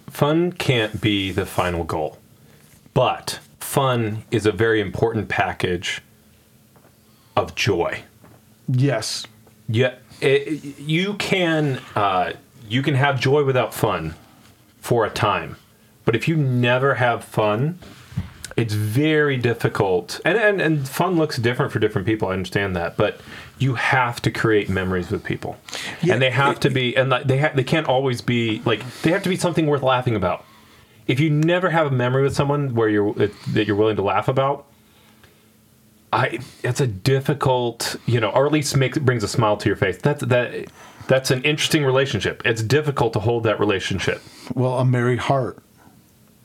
Fun 0.09 0.53
can't 0.53 1.01
be 1.01 1.31
the 1.31 1.47
final 1.47 1.85
goal, 1.85 2.19
but 2.95 3.39
fun 3.59 4.25
is 4.31 4.47
a 4.47 4.53
very 4.53 4.81
important 4.81 5.29
package 5.29 6.03
of 7.37 7.55
joy. 7.55 8.03
Yes. 8.69 9.27
Yeah, 9.69 9.95
it, 10.21 10.79
you 10.79 11.15
can 11.15 11.81
uh, 11.95 12.33
you 12.69 12.83
can 12.83 12.95
have 12.95 13.21
joy 13.21 13.45
without 13.45 13.73
fun, 13.73 14.15
for 14.81 15.07
a 15.07 15.11
time. 15.11 15.57
But 16.05 16.17
if 16.17 16.27
you 16.27 16.37
never 16.37 16.95
have 16.95 17.23
fun, 17.23 17.79
it's 18.57 18.75
very 18.75 19.37
difficult. 19.37 20.21
And, 20.25 20.37
and, 20.37 20.61
and 20.61 20.89
fun 20.89 21.17
looks 21.17 21.37
different 21.37 21.73
for 21.73 21.79
different 21.79 22.07
people. 22.07 22.29
I 22.29 22.33
understand 22.33 22.75
that. 22.77 22.97
But 22.97 23.21
you 23.59 23.75
have 23.75 24.21
to 24.23 24.31
create 24.31 24.69
memories 24.69 25.11
with 25.11 25.23
people. 25.23 25.57
Yeah, 26.03 26.15
and 26.15 26.23
they 26.23 26.31
have 26.31 26.57
it, 26.57 26.61
to 26.63 26.71
be, 26.71 26.97
and 26.97 27.13
they, 27.13 27.39
ha- 27.39 27.53
they 27.55 27.65
can't 27.65 27.87
always 27.87 28.21
be, 28.21 28.63
like, 28.65 28.83
they 29.03 29.11
have 29.11 29.23
to 29.23 29.29
be 29.29 29.37
something 29.37 29.67
worth 29.67 29.83
laughing 29.83 30.17
about. 30.17 30.45
If 31.07 31.21
you 31.21 31.31
never 31.31 31.71
have 31.71 31.87
a 31.87 31.91
memory 31.91 32.23
with 32.23 32.35
someone 32.35 32.75
where 32.75 32.89
you're, 32.89 33.13
that 33.15 33.67
you're 33.67 33.77
willing 33.77 33.97
to 33.97 34.03
laugh 34.03 34.29
about, 34.29 34.67
I, 36.13 36.41
it's 36.65 36.81
a 36.81 36.87
difficult, 36.87 37.97
you 38.07 38.19
know, 38.19 38.31
or 38.31 38.47
at 38.47 38.53
least 38.53 38.77
makes 38.77 38.99
brings 38.99 39.23
a 39.23 39.29
smile 39.29 39.57
to 39.59 39.69
your 39.69 39.77
face. 39.77 39.97
That's 39.99 40.25
that 40.25 40.67
that's 41.11 41.33
an 41.33 41.43
interesting 41.43 41.85
relationship. 41.85 42.41
It's 42.45 42.63
difficult 42.63 43.13
to 43.15 43.19
hold 43.19 43.43
that 43.43 43.59
relationship. 43.59 44.23
Well, 44.55 44.79
a 44.79 44.85
merry 44.85 45.17
heart 45.17 45.61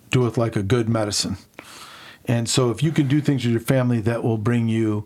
doeth 0.09 0.39
like 0.39 0.55
a 0.55 0.63
good 0.63 0.89
medicine. 0.89 1.37
And 2.25 2.49
so 2.49 2.71
if 2.71 2.81
you 2.81 2.91
can 2.91 3.07
do 3.07 3.21
things 3.21 3.45
with 3.45 3.51
your 3.51 3.61
family 3.61 4.01
that 4.01 4.23
will 4.23 4.39
bring 4.39 4.67
you 4.67 5.05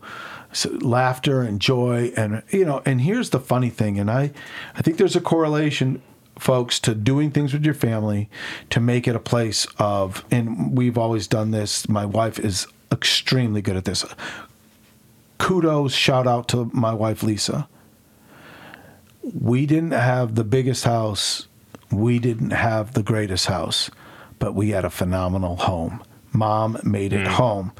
laughter 0.80 1.42
and 1.42 1.60
joy 1.60 2.12
and 2.16 2.42
you 2.50 2.66
know 2.66 2.82
and 2.84 3.02
here's 3.02 3.30
the 3.30 3.40
funny 3.40 3.70
thing 3.70 4.00
and 4.00 4.10
I 4.10 4.32
I 4.76 4.82
think 4.82 4.98
there's 4.98 5.16
a 5.16 5.22
correlation 5.22 6.02
folks 6.40 6.80
to 6.80 6.96
doing 6.96 7.30
things 7.30 7.54
with 7.54 7.64
your 7.64 7.76
family 7.76 8.32
to 8.72 8.80
make 8.80 9.08
it 9.08 9.16
a 9.16 9.20
place 9.20 9.68
of 9.78 10.26
and 10.32 10.76
we've 10.76 10.98
always 10.98 11.28
done 11.28 11.52
this 11.52 11.88
my 11.88 12.04
wife 12.04 12.40
is 12.40 12.66
extremely 12.92 13.62
good 13.62 13.76
at 13.76 13.86
this 13.86 14.04
kudos 15.38 15.94
shout 15.94 16.26
out 16.26 16.48
to 16.48 16.72
my 16.74 16.96
wife 16.96 17.22
Lisa 17.22 17.68
we 19.34 19.66
didn't 19.66 19.92
have 19.92 20.36
the 20.36 20.44
biggest 20.44 20.84
house, 20.84 21.48
we 21.92 22.20
didn't 22.20 22.52
have 22.52 22.94
the 22.94 23.04
greatest 23.04 23.48
house, 23.48 23.90
but 24.38 24.54
we 24.54 24.70
had 24.70 24.86
a 24.86 24.90
phenomenal 24.90 25.58
home. 25.58 26.04
Mom 26.32 26.80
made 26.84 27.12
it 27.12 27.26
mm. 27.26 27.32
home. 27.32 27.72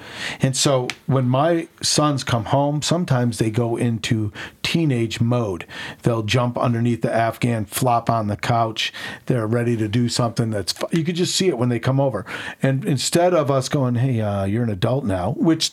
And 0.42 0.58
so 0.58 0.88
when 1.06 1.30
my 1.30 1.68
sons 1.82 2.24
come 2.24 2.46
home, 2.46 2.82
sometimes 2.82 3.38
they 3.38 3.52
go 3.52 3.78
into 3.78 4.34
teenage 4.64 5.22
mode. 5.22 5.66
They'll 6.02 6.24
jump 6.24 6.58
underneath 6.58 7.02
the 7.02 7.14
Afghan, 7.14 7.66
flop 7.66 8.10
on 8.10 8.28
the 8.28 8.36
couch. 8.36 8.92
They're 9.28 9.46
ready 9.46 9.78
to 9.78 9.88
do 9.88 10.10
something 10.10 10.50
that's, 10.50 10.74
you 10.92 11.04
could 11.04 11.16
just 11.16 11.36
see 11.36 11.48
it 11.48 11.58
when 11.58 11.70
they 11.70 11.80
come 11.80 12.00
over. 12.00 12.26
And 12.62 12.86
instead 12.86 13.34
of 13.34 13.52
us 13.52 13.70
going, 13.70 13.96
hey, 13.96 14.20
uh, 14.20 14.46
you're 14.46 14.64
an 14.64 14.72
adult 14.72 15.06
now, 15.06 15.34
which 15.34 15.72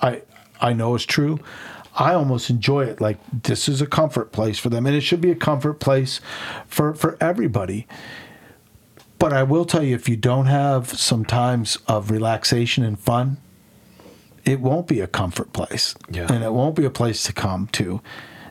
I, 0.00 0.22
I 0.60 0.72
know 0.72 0.94
is 0.94 1.04
true, 1.04 1.40
I 1.96 2.14
almost 2.14 2.50
enjoy 2.50 2.84
it. 2.84 3.00
Like 3.00 3.18
this 3.32 3.68
is 3.68 3.80
a 3.80 3.86
comfort 3.86 4.32
place 4.32 4.58
for 4.58 4.68
them, 4.68 4.86
and 4.86 4.94
it 4.94 5.00
should 5.00 5.20
be 5.20 5.30
a 5.30 5.36
comfort 5.36 5.74
place 5.74 6.20
for 6.66 6.94
for 6.94 7.16
everybody. 7.20 7.86
But 9.18 9.32
I 9.32 9.42
will 9.42 9.64
tell 9.64 9.82
you, 9.82 9.94
if 9.94 10.08
you 10.08 10.16
don't 10.16 10.46
have 10.46 10.88
some 10.90 11.24
times 11.24 11.78
of 11.88 12.10
relaxation 12.10 12.84
and 12.84 12.98
fun, 12.98 13.38
it 14.44 14.60
won't 14.60 14.86
be 14.86 15.00
a 15.00 15.06
comfort 15.06 15.52
place. 15.52 15.94
Yeah. 16.10 16.30
And 16.30 16.44
it 16.44 16.52
won't 16.52 16.76
be 16.76 16.84
a 16.84 16.90
place 16.90 17.24
to 17.24 17.32
come 17.32 17.68
to. 17.72 18.00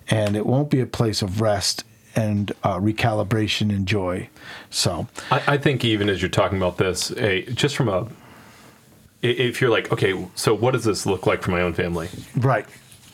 And 0.09 0.35
it 0.35 0.45
won't 0.45 0.69
be 0.69 0.81
a 0.81 0.85
place 0.85 1.21
of 1.21 1.41
rest 1.41 1.83
and 2.15 2.51
uh, 2.63 2.79
recalibration 2.79 3.69
and 3.69 3.87
joy. 3.87 4.29
So, 4.69 5.07
I, 5.31 5.43
I 5.47 5.57
think 5.57 5.83
even 5.83 6.09
as 6.09 6.21
you're 6.21 6.29
talking 6.29 6.57
about 6.57 6.77
this, 6.77 7.11
a, 7.11 7.43
just 7.53 7.75
from 7.75 7.89
a 7.89 8.07
if 9.21 9.59
you're 9.59 9.71
like, 9.71 9.91
okay, 9.91 10.27
so 10.35 10.53
what 10.53 10.71
does 10.71 10.83
this 10.83 11.07
look 11.07 11.25
like 11.25 11.41
for 11.41 11.49
my 11.49 11.61
own 11.61 11.73
family? 11.73 12.09
right. 12.37 12.65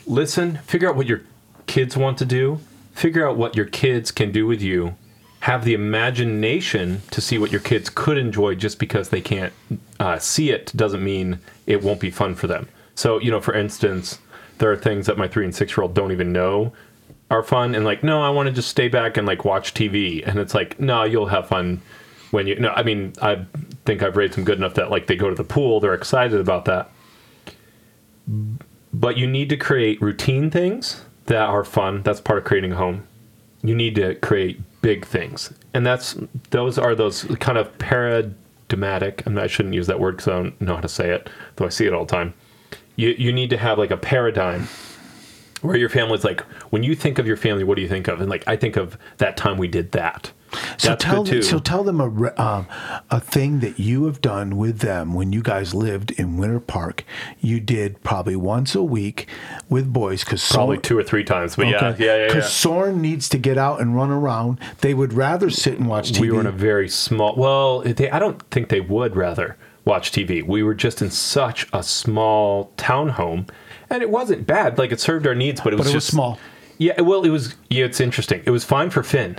Listen, 0.06 0.58
figure 0.66 0.90
out 0.90 0.96
what 0.96 1.08
your 1.08 1.22
kids 1.68 1.96
want 1.96 2.18
to 2.18 2.26
do, 2.26 2.60
figure 2.94 3.28
out 3.28 3.38
what 3.38 3.56
your 3.56 3.66
kids 3.66 4.12
can 4.12 4.32
do 4.32 4.46
with 4.48 4.62
you, 4.62 4.96
have 5.42 5.66
the 5.66 5.74
imagination 5.74 7.02
to 7.12 7.22
see 7.22 7.38
what 7.38 7.52
your 7.52 7.62
kids 7.62 7.90
could 7.90 8.18
enjoy 8.18 8.54
just 8.56 8.78
because 8.78 9.10
they 9.10 9.22
can't 9.22 9.54
uh, 10.00 10.20
see 10.20 10.52
it 10.52 10.72
doesn't 10.76 11.04
mean 11.04 11.40
it 11.66 11.82
won't 11.82 12.00
be 12.00 12.12
fun 12.12 12.36
for 12.36 12.48
them. 12.48 12.68
So, 12.96 13.20
you 13.20 13.32
know, 13.32 13.42
for 13.42 13.54
instance, 13.54 14.20
there 14.60 14.72
are 14.72 14.78
things 14.78 15.08
that 15.08 15.18
my 15.18 15.28
three 15.28 15.46
and 15.46 15.56
six 15.56 15.76
year 15.76 15.84
old 15.84 15.96
don't 15.96 16.12
even 16.12 16.32
know 16.32 16.74
are 17.32 17.42
fun 17.42 17.74
and 17.74 17.86
like, 17.86 18.04
no, 18.04 18.22
I 18.22 18.30
want 18.30 18.48
to 18.48 18.54
just 18.54 18.70
stay 18.70 18.88
back 18.88 19.18
and 19.18 19.26
like 19.26 19.46
watch 19.46 19.74
TV. 19.74 20.26
And 20.28 20.38
it's 20.38 20.54
like, 20.54 20.80
no, 20.80 21.04
you'll 21.06 21.28
have 21.28 21.48
fun 21.48 21.82
when 22.30 22.46
you, 22.46 22.60
no, 22.60 22.70
I 22.70 22.84
mean, 22.84 23.14
I 23.22 23.46
think 23.86 24.04
I've 24.04 24.18
raised 24.18 24.34
them 24.34 24.44
good 24.44 24.58
enough 24.58 24.76
that 24.76 24.92
like 24.92 25.08
they 25.08 25.16
go 25.16 25.30
to 25.30 25.36
the 25.36 25.44
pool, 25.44 25.80
they're 25.80 25.94
excited 25.94 26.40
about 26.40 26.66
that 26.66 26.92
but 29.02 29.18
you 29.18 29.28
need 29.28 29.50
to 29.50 29.58
create 29.58 30.00
routine 30.00 30.52
things 30.52 31.02
that 31.26 31.42
are 31.42 31.64
fun. 31.64 32.04
That's 32.04 32.22
part 32.22 32.38
of 32.38 32.46
creating 32.46 32.72
a 32.72 32.76
home. 32.76 33.08
You 33.64 33.76
need 33.76 33.96
to 33.96 34.16
create 34.16 34.62
big 34.82 35.06
things, 35.06 35.54
and 35.74 35.86
that's 35.86 36.16
those 36.52 36.78
are 36.78 36.96
those 36.96 37.24
kind 37.40 37.58
of 37.58 37.78
paradigmatic. 37.80 39.26
And 39.26 39.40
I 39.40 39.48
shouldn't 39.48 39.76
use 39.76 39.88
that 39.88 40.00
word 40.00 40.18
because 40.18 40.28
I 40.28 40.32
don't 40.44 40.62
know 40.62 40.76
how 40.76 40.82
to 40.82 40.88
say 40.88 41.10
it, 41.10 41.30
though 41.56 41.66
I 41.66 41.70
see 41.70 41.86
it 41.86 41.94
all 41.94 42.06
the 42.06 42.16
time. 42.16 42.34
You 42.96 43.10
you 43.18 43.34
need 43.34 43.50
to 43.50 43.58
have 43.58 43.78
like 43.78 43.92
a 43.92 43.98
paradigm 43.98 44.68
where 45.62 45.78
your 45.78 45.90
family's 45.90 46.24
like 46.24 46.42
when 46.72 46.84
you 46.84 46.96
think 46.96 47.20
of 47.20 47.28
your 47.28 47.38
family, 47.38 47.64
what 47.64 47.76
do 47.76 47.82
you 47.82 47.90
think 47.90 48.08
of? 48.08 48.22
And 48.22 48.30
like 48.30 48.44
I 48.48 48.56
think 48.56 48.78
of 48.78 48.98
that 49.18 49.36
time 49.36 49.58
we 49.58 49.68
did 49.68 49.92
that. 49.94 50.32
So 50.78 50.90
That's 50.90 51.04
tell 51.04 51.24
too. 51.24 51.42
so 51.42 51.60
tell 51.60 51.84
them 51.84 52.02
a 52.02 52.42
um, 52.42 52.68
a 53.10 53.20
thing 53.20 53.60
that 53.62 53.80
you 53.80 54.06
have 54.06 54.22
done 54.22 54.58
with 54.58 54.80
them 54.80 55.14
when 55.14 55.32
you 55.32 55.42
guys 55.42 55.74
lived 55.74 56.12
in 56.12 56.38
Winter 56.38 56.60
Park. 56.60 57.06
You 57.40 57.60
did 57.60 58.02
probably 58.04 58.36
once 58.36 58.76
a 58.76 58.84
week 58.84 59.28
with 59.70 59.92
boys 59.92 60.24
because 60.24 60.48
Probably 60.52 60.78
two 60.78 60.98
or 60.98 61.04
three 61.04 61.24
times, 61.24 61.56
but 61.56 61.68
yeah, 61.68 61.96
yeah, 61.98 62.18
yeah. 62.18 62.28
Because 62.28 62.44
yeah. 62.44 62.50
Soren 62.50 63.02
needs 63.02 63.30
to 63.30 63.38
get 63.38 63.58
out 63.58 63.80
and 63.80 63.96
run 63.96 64.12
around. 64.12 64.60
They 64.80 64.94
would 64.94 65.14
rather 65.14 65.50
sit 65.50 65.78
and 65.80 65.88
watch 65.88 66.12
TV. 66.12 66.20
we 66.22 66.32
were 66.32 66.40
in 66.42 66.48
a 66.48 66.52
very 66.52 66.90
small 66.90 67.36
well 67.36 67.80
they, 67.82 68.10
i 68.10 68.20
don't 68.20 68.42
think 68.52 68.70
they 68.70 68.82
would 68.82 69.16
rather 69.16 69.58
watch 69.86 70.12
tv 70.12 70.46
we 70.46 70.62
were 70.64 70.74
just 70.74 71.02
in 71.02 71.10
such 71.10 71.68
a 71.74 71.84
small 71.84 72.72
townhome 72.78 73.48
and 73.90 74.02
it 74.02 74.10
wasn't 74.10 74.46
bad 74.46 74.78
like 74.78 74.92
it 74.92 75.00
served 75.00 75.26
our 75.26 75.36
needs 75.36 75.62
but 75.62 75.74
it 75.74 75.78
was 75.78 75.88
but 75.88 75.92
it 75.92 75.96
was 75.96 76.04
just 76.04 76.14
small. 76.14 76.40
yeah 76.78 77.00
well 77.02 77.24
it 77.24 77.30
was 77.30 77.56
yeah 77.70 77.86
it's 77.86 78.00
interesting 78.00 78.42
it 78.46 78.52
was 78.52 78.64
fine 78.64 78.90
for 78.90 79.04
finn 79.04 79.38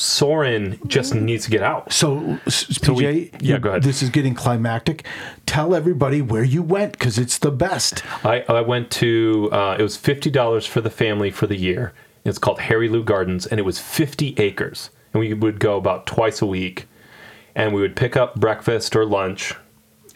soren 0.00 0.78
just 0.86 1.14
needs 1.14 1.44
to 1.44 1.50
get 1.50 1.62
out 1.62 1.92
So, 1.92 2.38
So 2.48 2.94
we- 2.94 3.04
PJ, 3.04 3.32
yeah, 3.42 3.54
you- 3.54 3.58
go 3.58 3.68
ahead. 3.70 3.82
This 3.82 4.02
is 4.02 4.08
getting 4.08 4.34
climactic. 4.34 5.04
Tell 5.44 5.74
everybody 5.74 6.22
where 6.22 6.42
you 6.44 6.62
went 6.62 6.92
because 6.92 7.18
it's 7.18 7.38
the 7.38 7.50
best. 7.50 8.02
I, 8.24 8.42
I 8.48 8.62
went 8.62 8.90
to 8.92 9.50
uh, 9.52 9.76
it 9.78 9.82
was 9.82 9.96
fifty 9.96 10.30
dollars 10.30 10.64
for 10.66 10.80
the 10.80 10.90
family 10.90 11.30
for 11.30 11.46
the 11.46 11.56
year. 11.56 11.92
It's 12.24 12.38
called 12.38 12.60
Harry 12.60 12.88
Leu 12.88 13.02
Gardens, 13.04 13.46
and 13.46 13.58
it 13.60 13.64
was 13.64 13.78
fifty 13.78 14.34
acres. 14.38 14.90
And 15.12 15.20
we 15.20 15.34
would 15.34 15.58
go 15.60 15.76
about 15.76 16.06
twice 16.06 16.40
a 16.40 16.46
week, 16.46 16.86
and 17.54 17.74
we 17.74 17.80
would 17.82 17.96
pick 17.96 18.16
up 18.16 18.36
breakfast 18.36 18.94
or 18.96 19.04
lunch, 19.04 19.54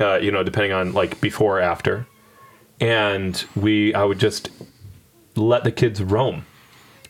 uh, 0.00 0.16
you 0.16 0.30
know, 0.30 0.42
depending 0.42 0.72
on 0.72 0.92
like 0.92 1.20
before 1.20 1.58
or 1.58 1.60
after. 1.60 2.06
And 2.80 3.44
we, 3.56 3.92
I 3.94 4.04
would 4.04 4.18
just 4.18 4.50
let 5.36 5.64
the 5.64 5.72
kids 5.72 6.02
roam. 6.02 6.46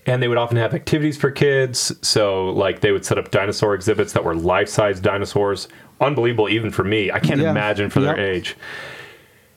And 0.07 0.23
they 0.23 0.29
would 0.29 0.37
often 0.39 0.57
have 0.59 0.75
activities 0.75 1.17
for 1.17 1.31
kids. 1.31 1.93
So, 2.07 2.51
like, 2.51 2.81
they 2.81 2.93
would 2.93 3.05
set 3.07 3.17
up 3.19 3.31
dinosaur 3.31 3.75
exhibits 3.75 4.13
that 4.13 4.23
were 4.25 4.35
life 4.35 4.69
size 4.69 5.01
dinosaurs. 5.01 5.67
Unbelievable, 6.01 6.49
even 6.51 6.71
for 6.71 6.85
me. 6.85 7.11
I 7.11 7.21
can't 7.21 7.41
Yeah. 7.41 7.51
imagine 7.51 7.89
for 7.91 8.01
their 8.01 8.19
age 8.19 8.57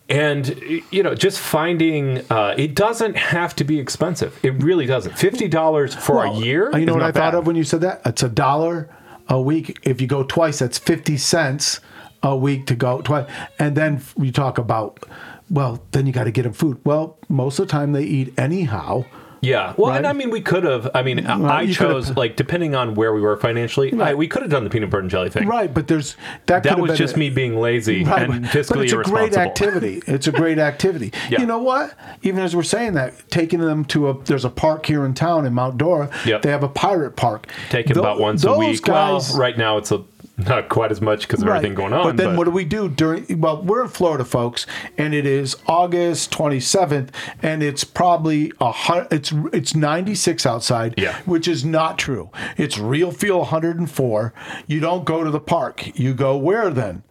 and 0.09 0.61
you 0.89 1.03
know 1.03 1.13
just 1.13 1.37
finding 1.37 2.19
uh, 2.31 2.55
it 2.57 2.73
doesn't 2.75 3.17
have 3.17 3.53
to 3.53 3.65
be 3.65 3.77
expensive 3.77 4.39
it 4.41 4.51
really 4.63 4.85
doesn't 4.85 5.11
$50 5.15 5.93
for 5.99 6.15
Well, 6.15 6.33
a 6.33 6.39
year 6.39 6.71
You 6.77 6.85
know 6.85 6.93
what 6.93 7.03
I 7.03 7.11
thought 7.11 7.35
of 7.35 7.45
when 7.45 7.57
you 7.57 7.65
said 7.65 7.81
that? 7.81 8.01
It's 8.05 8.23
a 8.23 8.29
dollar 8.29 8.87
a 9.27 9.41
week. 9.41 9.77
If 9.83 9.99
you 9.99 10.07
go 10.07 10.23
twice, 10.23 10.59
that's 10.59 10.77
fifty 10.77 11.17
cents 11.17 11.81
a 12.23 12.37
week 12.37 12.65
to 12.67 12.75
go 12.75 13.01
twice. 13.01 13.29
And 13.59 13.75
then 13.75 14.01
you 14.17 14.31
talk 14.31 14.57
about, 14.57 15.03
well, 15.49 15.83
then 15.91 16.07
you 16.07 16.13
got 16.13 16.23
to 16.23 16.31
get 16.31 16.43
them 16.43 16.53
food. 16.53 16.79
Well, 16.85 17.17
most 17.27 17.59
of 17.59 17.67
the 17.67 17.71
time 17.71 17.91
they 17.91 18.03
eat 18.05 18.33
anyhow. 18.39 19.03
Yeah 19.41 19.73
well 19.77 19.93
and 19.93 20.07
i 20.07 20.13
mean 20.13 20.29
we 20.29 20.41
could 20.41 20.63
have 20.63 20.89
i 20.95 21.01
mean 21.03 21.23
Well, 21.23 21.45
i 21.45 21.71
chose 21.71 22.15
like 22.17 22.35
depending 22.35 22.75
on 22.75 22.95
where 22.95 23.13
we 23.13 23.21
were 23.21 23.37
financially 23.37 23.93
I, 23.99 24.13
we 24.13 24.27
could 24.27 24.41
have 24.41 24.51
done 24.51 24.63
the 24.63 24.69
peanut 24.69 24.89
butter 24.89 25.01
and 25.01 25.09
jelly 25.09 25.29
thing 25.29 25.47
Right, 25.47 25.73
but 25.73 25.87
there's 25.87 26.15
that. 26.47 26.63
that 26.63 26.79
was 26.79 26.97
just 26.97 27.15
a- 27.15 27.19
me 27.19 27.29
being 27.29 27.59
lazy 27.59 28.03
Right, 28.07 28.29
and 28.29 28.45
fiscally 28.45 28.69
but 28.69 28.79
it's 28.83 28.93
a 28.93 29.03
great 29.03 29.37
activity. 29.37 30.01
It's 30.07 30.27
a 30.27 30.31
great 30.31 30.59
activity. 30.59 31.13
Yeah. 31.29 31.41
You 31.41 31.45
know 31.45 31.59
what? 31.59 31.93
Even 32.21 32.41
as 32.41 32.55
we're 32.55 32.63
saying 32.63 32.93
that, 32.93 33.29
taking 33.29 33.59
them 33.59 33.83
to 33.85 34.09
a 34.09 34.23
there's 34.23 34.45
a 34.45 34.49
park 34.49 34.85
here 34.85 35.05
in 35.05 35.13
town 35.13 35.45
in 35.45 35.53
Mount 35.53 35.77
Dora. 35.77 36.09
Yep. 36.25 36.41
They 36.43 36.49
have 36.51 36.63
a 36.63 36.69
pirate 36.69 37.15
park. 37.17 37.47
take 37.69 37.89
about 37.89 38.19
once 38.19 38.43
a 38.45 38.53
week 38.57 38.81
Guys, 38.83 39.29
well 39.29 39.39
right 39.39 39.57
now 39.57 39.77
it's 39.77 39.91
a 39.91 40.03
not 40.37 40.69
quite 40.69 40.91
as 40.91 41.01
much 41.01 41.21
because 41.27 41.41
of 41.41 41.47
everything 41.47 41.73
going 41.73 41.93
on 41.93 42.03
But 42.03 42.17
then 42.17 42.35
what 42.37 42.43
do 42.45 42.51
we 42.51 42.63
do 42.63 42.87
during? 42.89 43.39
Well, 43.41 43.61
we're 43.63 43.81
in 43.83 43.87
Florida, 43.89 44.23
folks, 44.23 44.65
and 44.97 45.13
it 45.13 45.25
is 45.25 45.55
August 45.65 46.31
27th, 46.31 47.09
and 47.41 47.63
it's 47.63 47.83
probably 47.83 48.51
a 48.61 48.71
hun- 48.71 49.07
it's 49.09 49.33
it's 49.51 49.75
96 49.75 50.45
outside, 50.45 50.93
Yeah. 50.97 51.17
which 51.25 51.47
is 51.47 51.65
not 51.65 51.97
true. 51.97 52.29
It's 52.55 52.77
real 52.77 53.11
feel 53.11 53.39
104. 53.39 54.33
You 54.67 54.79
don't 54.79 55.05
go 55.05 55.23
to 55.23 55.31
the 55.31 55.39
park. 55.39 55.97
You 55.97 56.13
go 56.13 56.37
where 56.37 56.69
then? 56.69 57.03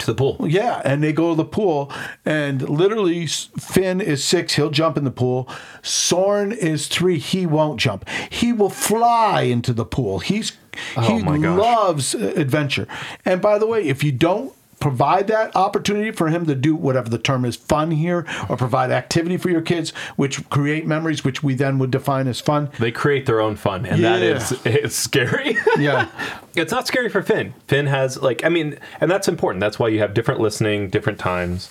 To 0.00 0.06
the 0.06 0.14
pool 0.14 0.36
Yeah, 0.48 0.80
and 0.84 1.02
they 1.02 1.12
go 1.12 1.30
to 1.30 1.36
the 1.36 1.44
pool, 1.44 1.92
and 2.24 2.68
literally 2.68 3.26
Finn 3.26 4.00
is 4.00 4.22
six. 4.24 4.54
He'll 4.54 4.70
jump 4.70 4.96
in 4.96 5.04
the 5.04 5.10
pool. 5.10 5.48
Soren 5.82 6.52
is 6.52 6.88
three. 6.88 7.18
He 7.18 7.46
won't 7.46 7.78
jump. 7.80 8.08
He 8.30 8.52
will 8.52 8.70
fly 8.70 9.42
into 9.42 9.72
the 9.72 9.84
pool. 9.84 10.18
He's 10.20 10.52
he 10.76 11.22
Oh 11.22 11.38
gosh. 11.38 11.58
loves 11.58 12.14
uh, 12.14 12.32
adventure. 12.36 12.86
And 13.24 13.40
by 13.40 13.58
the 13.58 13.66
way, 13.66 13.84
if 13.88 14.04
you 14.04 14.12
don't 14.12 14.52
provide 14.78 15.26
that 15.28 15.54
opportunity 15.56 16.10
for 16.10 16.28
him 16.28 16.44
to 16.46 16.54
do 16.54 16.74
whatever 16.76 17.08
the 17.08 17.18
term 17.18 17.44
is 17.44 17.56
fun 17.56 17.90
here 17.90 18.26
or 18.48 18.56
provide 18.56 18.90
activity 18.90 19.36
for 19.36 19.48
your 19.50 19.62
kids 19.62 19.90
which 20.16 20.48
create 20.50 20.86
memories 20.86 21.24
which 21.24 21.42
we 21.42 21.54
then 21.54 21.78
would 21.78 21.90
define 21.90 22.28
as 22.28 22.40
fun 22.40 22.70
they 22.78 22.92
create 22.92 23.24
their 23.26 23.40
own 23.40 23.56
fun 23.56 23.86
and 23.86 24.04
that 24.04 24.20
Yeah. 24.20 24.36
is 24.36 24.52
it's 24.66 24.94
scary 24.96 25.56
yeah 25.78 26.08
It's 26.54 26.72
not 26.72 26.86
scary 26.86 27.08
for 27.10 27.22
Finn. 27.22 27.52
Finn 27.68 27.86
has 27.86 28.20
like 28.22 28.44
I 28.44 28.48
mean, 28.48 28.78
and 29.00 29.10
that's 29.10 29.28
important. 29.28 29.60
That's 29.60 29.78
why 29.78 29.88
you 29.88 29.98
have 29.98 30.14
different 30.14 30.40
listening, 30.40 30.88
different 30.88 31.18
times, 31.18 31.68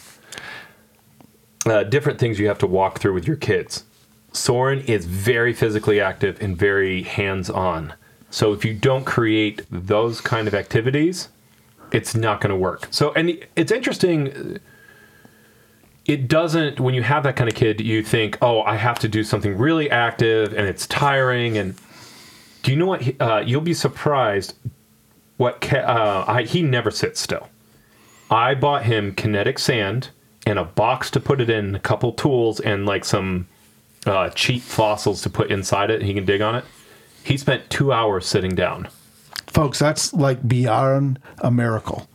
uh, 1.65 1.83
different 1.83 2.19
things 2.19 2.39
you 2.39 2.47
have 2.47 2.59
to 2.59 2.67
walk 2.67 2.99
through 2.99 3.13
with 3.13 3.27
your 3.27 3.35
kids. 3.37 3.83
Soren 4.31 4.81
is 4.81 5.05
very 5.05 5.53
physically 5.53 5.99
active 5.99 6.39
and 6.41 6.55
very 6.57 7.01
hands-on. 7.03 7.93
So 8.29 8.53
if 8.53 8.65
you 8.65 8.73
don't 8.73 9.05
create 9.05 9.63
those 9.71 10.21
kind 10.21 10.47
of 10.47 10.53
activities, 10.53 11.29
it's 11.95 12.13
not 12.13 12.41
going 12.41 12.49
to 12.49 12.55
work. 12.55 12.87
So 12.91 13.13
and 13.13 13.37
it's 13.55 13.71
interesting. 13.71 14.59
It 16.05 16.27
doesn't 16.27 16.79
when 16.79 16.93
you 16.93 17.01
have 17.01 17.23
that 17.23 17.35
kind 17.35 17.49
of 17.49 17.55
kid, 17.55 17.81
you 17.81 18.03
think, 18.03 18.37
oh, 18.41 18.61
I 18.61 18.75
have 18.75 18.99
to 18.99 19.07
do 19.07 19.23
something 19.23 19.57
really 19.57 19.89
active 19.89 20.53
and 20.53 20.67
it's 20.67 20.85
tiring 20.85 21.57
and 21.57 21.75
do 22.61 22.71
you 22.71 22.77
know 22.77 22.87
what? 22.87 23.21
Uh, 23.21 23.43
you'll 23.45 23.61
be 23.61 23.73
surprised. 23.73 24.55
What 25.37 25.71
uh, 25.73 26.25
I, 26.27 26.43
he 26.43 26.61
never 26.61 26.91
sits 26.91 27.19
still. 27.19 27.49
I 28.31 28.55
bought 28.55 28.85
him 28.85 29.13
kinetic 29.13 29.59
sand 29.59 30.09
and 30.47 30.57
a 30.57 30.63
box 30.63 31.11
to 31.11 31.19
put 31.19 31.41
it 31.41 31.49
in, 31.49 31.75
a 31.75 31.79
couple 31.79 32.11
tools, 32.13 32.59
and 32.59 32.85
like 32.85 33.05
some 33.05 33.47
uh, 34.05 34.29
cheap 34.29 34.61
fossils 34.61 35.21
to 35.23 35.29
put 35.29 35.51
inside 35.51 35.91
it. 35.91 36.01
He 36.01 36.13
can 36.13 36.25
dig 36.25 36.41
on 36.41 36.55
it. 36.55 36.65
He 37.23 37.37
spent 37.37 37.69
two 37.69 37.91
hours 37.91 38.25
sitting 38.25 38.55
down. 38.55 38.87
Folks 39.47 39.79
that's 39.79 40.13
like 40.13 40.47
beyond 40.47 41.19
a 41.39 41.51
miracle 41.51 42.07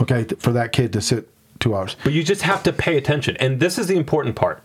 okay 0.00 0.24
for 0.38 0.52
that 0.52 0.72
kid 0.72 0.92
to 0.92 1.00
sit 1.00 1.28
two 1.60 1.76
hours 1.76 1.96
But 2.02 2.12
you 2.12 2.24
just 2.24 2.42
have 2.42 2.62
to 2.64 2.72
pay 2.72 2.96
attention, 2.96 3.36
and 3.36 3.60
this 3.60 3.78
is 3.78 3.86
the 3.86 3.96
important 3.96 4.34
part. 4.34 4.62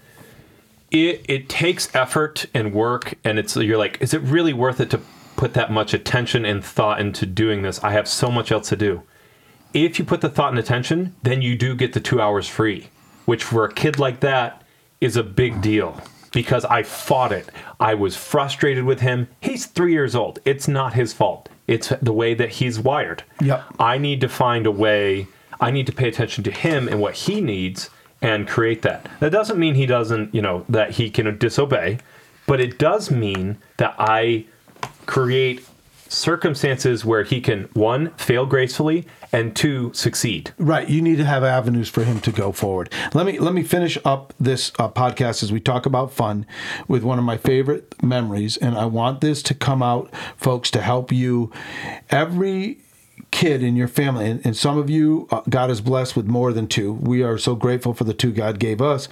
It 0.92 1.26
it 1.28 1.50
takes 1.50 1.94
effort 1.94 2.46
and 2.54 2.74
work, 2.74 3.16
and 3.24 3.38
it's 3.38 3.56
you're 3.56 3.78
like, 3.78 4.02
is 4.02 4.14
it 4.14 4.22
really 4.22 4.54
worth 4.54 4.80
it 4.80 4.90
to 4.92 5.02
put 5.36 5.54
that 5.54 5.72
much 5.72 5.94
attention 5.94 6.46
and 6.46 6.64
thought 6.64 7.00
into 7.00 7.26
doing 7.26 7.62
this? 7.62 7.84
I 7.84 7.92
have 7.92 8.08
so 8.08 8.32
much 8.32 8.52
else 8.52 8.70
to 8.70 8.78
do. 8.78 9.04
If 9.74 10.00
you 10.00 10.06
put 10.06 10.22
the 10.22 10.30
thought 10.30 10.52
and 10.52 10.60
attention, 10.60 11.16
then 11.22 11.42
you 11.42 11.58
do 11.58 11.76
get 11.76 11.92
the 11.92 12.00
two 12.00 12.22
hours 12.22 12.48
free, 12.48 12.88
which 13.26 13.44
for 13.44 13.66
a 13.66 13.74
kid 13.74 14.00
like 14.00 14.22
that 14.22 14.64
is 15.02 15.18
a 15.18 15.24
big 15.24 15.62
deal 15.62 16.02
because 16.32 16.64
I 16.66 16.84
fought 16.84 17.34
it. 17.34 17.50
I 17.80 17.94
was 17.96 18.16
frustrated 18.16 18.86
with 18.86 19.02
him. 19.02 19.28
He's 19.42 19.66
three 19.66 19.92
years 19.92 20.16
old. 20.16 20.40
It's 20.46 20.68
not 20.68 20.94
his 20.94 21.12
fault. 21.12 21.50
It's 21.68 21.90
the 22.02 22.14
way 22.14 22.34
that 22.34 22.50
he's 22.50 22.80
wired. 22.80 23.24
Yep. 23.42 23.64
I 23.80 23.98
need 23.98 24.22
to 24.22 24.30
find 24.30 24.66
a 24.66 24.72
way. 24.72 25.28
I 25.60 25.72
need 25.72 25.88
to 25.88 25.94
pay 25.94 26.08
attention 26.08 26.44
to 26.44 26.52
him 26.52 26.88
and 26.88 27.00
what 27.00 27.16
he 27.16 27.42
needs, 27.42 27.90
and 28.22 28.48
create 28.48 28.82
that. 28.82 29.10
That 29.20 29.32
doesn't 29.32 29.60
mean 29.60 29.76
he 29.76 29.86
doesn't, 29.86 30.34
you 30.34 30.42
know, 30.42 30.66
that 30.70 30.92
he 30.92 31.10
can 31.10 31.38
disobey, 31.38 32.00
but 32.48 32.60
it 32.60 32.78
does 32.78 33.12
mean 33.12 33.58
that 33.78 33.96
I 33.98 34.46
create 35.06 35.66
circumstances 36.16 37.04
where 37.04 37.24
he 37.24 37.42
can 37.42 37.64
one 37.74 38.12
fail 38.12 38.46
gracefully 38.46 39.06
and 39.32 39.56
two 39.56 39.92
succeed. 39.94 40.54
Right, 40.58 40.90
you 40.90 41.02
need 41.02 41.18
to 41.18 41.26
have 41.26 41.44
avenues 41.44 41.90
for 41.90 42.04
him 42.04 42.20
to 42.22 42.32
go 42.32 42.52
forward. 42.52 42.92
Let 43.14 43.26
me 43.26 43.38
let 43.38 43.54
me 43.54 43.64
finish 43.64 43.98
up 44.06 44.34
this 44.40 44.72
uh, 44.80 44.90
podcast 44.90 45.44
as 45.44 45.52
we 45.52 45.60
talk 45.60 45.86
about 45.86 46.14
fun 46.14 46.46
with 46.88 47.04
one 47.04 47.20
of 47.20 47.26
my 47.26 47.38
favorite 47.38 48.02
memories, 48.02 48.58
and 48.58 48.78
I 48.78 48.86
want 48.86 49.22
this 49.22 49.44
to 49.44 49.54
come 49.54 49.84
out, 49.84 50.14
folks, 50.38 50.72
to 50.72 50.82
help 50.82 51.12
you. 51.12 51.52
Every 52.10 52.80
kid 53.32 53.62
in 53.62 53.76
your 53.76 53.88
family, 53.90 54.30
and, 54.30 54.46
and 54.46 54.56
some 54.56 54.78
of 54.78 54.90
you, 54.90 55.28
uh, 55.32 55.42
God 55.50 55.70
is 55.70 55.82
blessed 55.82 56.16
with 56.16 56.26
more 56.26 56.54
than 56.54 56.68
two. 56.68 56.94
We 56.94 57.22
are 57.22 57.38
so 57.38 57.56
grateful 57.56 57.94
for 57.94 58.06
the 58.06 58.14
two 58.14 58.32
God 58.32 58.60
gave 58.60 58.82
us. 58.82 59.10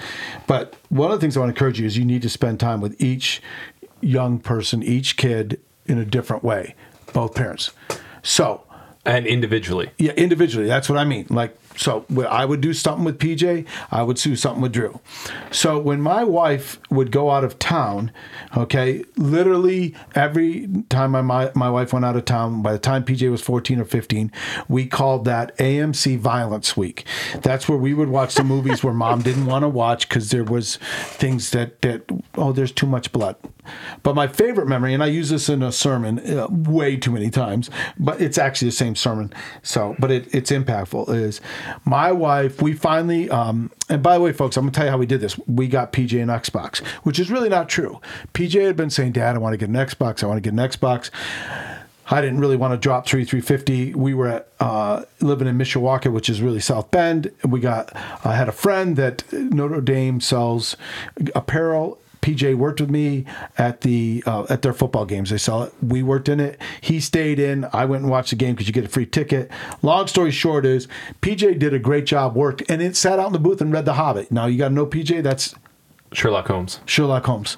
But 0.47 0.75
one 0.89 1.11
of 1.11 1.17
the 1.17 1.21
things 1.21 1.35
I 1.35 1.41
want 1.41 1.49
to 1.49 1.55
encourage 1.55 1.79
you 1.79 1.85
is 1.85 1.97
you 1.97 2.05
need 2.05 2.21
to 2.21 2.29
spend 2.29 2.59
time 2.59 2.79
with 2.79 3.01
each 3.01 3.41
young 3.99 4.39
person, 4.39 4.81
each 4.81 5.17
kid 5.17 5.59
in 5.85 5.97
a 5.97 6.05
different 6.05 6.43
way, 6.43 6.75
both 7.13 7.35
parents. 7.35 7.71
So, 8.23 8.63
And 9.05 9.25
individually. 9.27 9.91
yeah, 9.97 10.13
individually. 10.13 10.67
That's 10.67 10.87
what 10.89 10.97
I 10.97 11.03
mean. 11.03 11.27
Like, 11.29 11.57
so 11.75 12.05
I 12.29 12.45
would 12.45 12.61
do 12.61 12.71
something 12.71 13.03
with 13.03 13.17
PJ, 13.17 13.65
I 13.91 14.03
would 14.03 14.17
do 14.17 14.35
something 14.35 14.61
with 14.61 14.73
Drew. 14.73 14.99
So 15.51 15.79
when 15.79 15.99
my 16.01 16.23
wife 16.23 16.79
would 16.91 17.11
go 17.11 17.31
out 17.31 17.43
of 17.43 17.57
town, 17.57 18.11
okay, 18.55 19.03
literally 19.17 19.95
every 20.13 20.67
time 20.89 21.11
my, 21.11 21.23
my 21.23 21.51
my 21.55 21.71
wife 21.71 21.91
went 21.91 22.05
out 22.05 22.15
of 22.15 22.25
town, 22.25 22.61
by 22.61 22.73
the 22.73 22.77
time 22.79 23.03
PJ 23.03 23.29
was 23.31 23.41
14 23.41 23.79
or 23.79 23.85
15, 23.85 24.31
we 24.67 24.85
called 24.85 25.25
that 25.25 25.57
AMC 25.57 26.19
Violence 26.19 26.77
Week. 26.77 27.05
That's 27.41 27.67
where 27.67 27.77
we 27.79 27.95
would 27.95 28.09
watch 28.09 28.35
the 28.35 28.43
movies 28.43 28.83
where 28.83 28.93
mom 28.93 29.23
didn't 29.23 29.47
want 29.47 29.63
to 29.63 29.69
watch 29.69 30.07
because 30.07 30.29
there 30.29 30.43
was 30.43 30.77
things 30.77 31.49
that 31.51 31.81
that 31.81 32.03
oh, 32.35 32.51
there's 32.53 32.71
too 32.71 32.87
much 32.87 33.11
blood. 33.11 33.35
But 34.03 34.15
my 34.15 34.27
favorite 34.27 34.67
memory, 34.67 34.93
and 34.93 35.03
I 35.03 35.07
use 35.07 35.29
this 35.29 35.49
in 35.49 35.61
a 35.63 35.71
sermon 35.71 36.19
uh, 36.19 36.47
way 36.49 36.97
too 36.97 37.11
many 37.11 37.29
times, 37.29 37.69
but 37.97 38.21
it's 38.21 38.37
actually 38.37 38.69
the 38.69 38.75
same 38.75 38.95
sermon. 38.95 39.33
So, 39.61 39.95
but 39.99 40.11
it, 40.11 40.33
it's 40.33 40.51
impactful. 40.51 41.09
Is 41.13 41.41
my 41.85 42.11
wife? 42.11 42.61
We 42.61 42.73
finally, 42.73 43.29
um, 43.29 43.71
and 43.89 44.01
by 44.03 44.15
the 44.15 44.23
way, 44.23 44.33
folks, 44.33 44.57
I'm 44.57 44.63
gonna 44.63 44.71
tell 44.71 44.85
you 44.85 44.91
how 44.91 44.97
we 44.97 45.05
did 45.05 45.21
this. 45.21 45.37
We 45.47 45.67
got 45.67 45.93
PJ 45.93 46.21
an 46.21 46.29
Xbox, 46.29 46.85
which 47.03 47.19
is 47.19 47.29
really 47.29 47.49
not 47.49 47.69
true. 47.69 47.99
PJ 48.33 48.65
had 48.65 48.75
been 48.75 48.89
saying, 48.89 49.13
"Dad, 49.13 49.35
I 49.35 49.39
want 49.39 49.53
to 49.53 49.57
get 49.57 49.69
an 49.69 49.75
Xbox. 49.75 50.23
I 50.23 50.27
want 50.27 50.43
to 50.43 50.49
get 50.49 50.53
an 50.53 50.69
Xbox." 50.69 51.09
I 52.09 52.21
didn't 52.21 52.39
really 52.39 52.57
want 52.57 52.73
to 52.73 52.77
drop 52.77 53.07
three 53.07 53.23
three 53.23 53.41
fifty. 53.41 53.93
We 53.93 54.13
were 54.13 54.27
at, 54.27 54.47
uh, 54.59 55.03
living 55.21 55.47
in 55.47 55.57
Mishawaka, 55.57 56.11
which 56.11 56.29
is 56.29 56.41
really 56.41 56.59
South 56.59 56.91
Bend. 56.91 57.31
We 57.43 57.59
got 57.59 57.95
I 58.25 58.35
had 58.35 58.49
a 58.49 58.51
friend 58.51 58.97
that 58.97 59.23
Notre 59.31 59.81
Dame 59.81 60.19
sells 60.19 60.75
apparel. 61.33 61.97
PJ 62.23 62.55
worked 62.55 62.79
with 62.79 62.89
me 62.89 63.25
at 63.57 63.81
the 63.81 64.23
uh, 64.25 64.45
at 64.49 64.61
their 64.61 64.73
football 64.73 65.05
games. 65.05 65.29
They 65.29 65.37
saw 65.37 65.63
it. 65.63 65.73
We 65.81 66.01
worked 66.01 66.29
in 66.29 66.39
it. 66.39 66.59
He 66.79 67.01
stayed 67.01 67.37
in. 67.37 67.67
I 67.73 67.83
went 67.83 68.03
and 68.03 68.09
watched 68.09 68.29
the 68.29 68.37
game 68.37 68.55
because 68.55 68.65
you 68.65 68.73
get 68.73 68.85
a 68.85 68.89
free 68.89 69.05
ticket. 69.05 69.51
Long 69.81 70.07
story 70.07 70.31
short 70.31 70.65
is 70.65 70.87
PJ 71.21 71.59
did 71.59 71.73
a 71.73 71.79
great 71.79 72.05
job, 72.05 72.35
worked, 72.35 72.63
and 72.69 72.81
it 72.81 72.95
sat 72.95 73.19
out 73.19 73.27
in 73.27 73.33
the 73.33 73.39
booth 73.39 73.59
and 73.59 73.73
read 73.73 73.83
The 73.83 73.95
Hobbit. 73.95 74.31
Now 74.31 74.45
you 74.45 74.57
got 74.57 74.69
to 74.69 74.73
know 74.73 74.85
PJ. 74.85 75.21
That's 75.21 75.53
Sherlock 76.13 76.47
Holmes. 76.47 76.79
Sherlock 76.85 77.25
Holmes, 77.25 77.57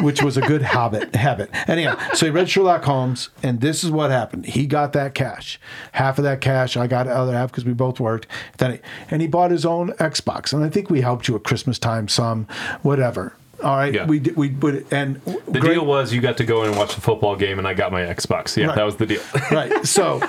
which 0.00 0.22
was 0.22 0.36
a 0.36 0.42
good 0.42 0.62
habit. 0.62 1.14
Habit. 1.14 1.48
Anyhow, 1.66 1.96
so 2.12 2.26
he 2.26 2.30
read 2.30 2.50
Sherlock 2.50 2.84
Holmes, 2.84 3.30
and 3.42 3.60
this 3.62 3.84
is 3.84 3.90
what 3.90 4.10
happened. 4.10 4.46
He 4.46 4.66
got 4.66 4.92
that 4.92 5.14
cash, 5.14 5.58
half 5.92 6.18
of 6.18 6.24
that 6.24 6.42
cash. 6.42 6.76
I 6.76 6.86
got 6.86 7.06
the 7.06 7.16
other 7.16 7.32
half 7.32 7.50
because 7.50 7.64
we 7.64 7.72
both 7.72 8.00
worked. 8.00 8.26
Then, 8.58 8.72
he, 8.72 8.78
and 9.10 9.22
he 9.22 9.28
bought 9.28 9.50
his 9.50 9.64
own 9.64 9.92
Xbox, 9.92 10.52
and 10.52 10.62
I 10.62 10.68
think 10.68 10.90
we 10.90 11.00
helped 11.00 11.28
you 11.28 11.36
at 11.36 11.44
Christmas 11.44 11.78
time 11.78 12.08
some, 12.08 12.46
whatever. 12.82 13.34
All 13.62 13.76
right, 13.76 13.92
Yeah. 13.92 14.06
we 14.06 14.20
did. 14.20 14.36
We 14.36 14.50
put 14.50 14.86
and 14.92 15.20
The 15.48 15.60
deal 15.60 15.84
was 15.84 16.12
you 16.12 16.20
got 16.20 16.36
to 16.36 16.44
go 16.44 16.62
in 16.62 16.68
and 16.70 16.78
watch 16.78 16.94
the 16.94 17.00
football 17.00 17.34
game, 17.36 17.58
and 17.58 17.66
I 17.66 17.74
got 17.74 17.90
my 17.92 18.02
Xbox. 18.02 18.56
Yeah, 18.56 18.66
Right. 18.66 18.76
that 18.76 18.84
was 18.84 18.96
the 18.96 19.06
deal. 19.06 19.20
right. 19.50 19.84
So, 19.86 20.20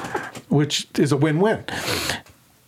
which 0.49 0.87
is 0.97 1.11
a 1.11 1.17
win-win. 1.17 1.63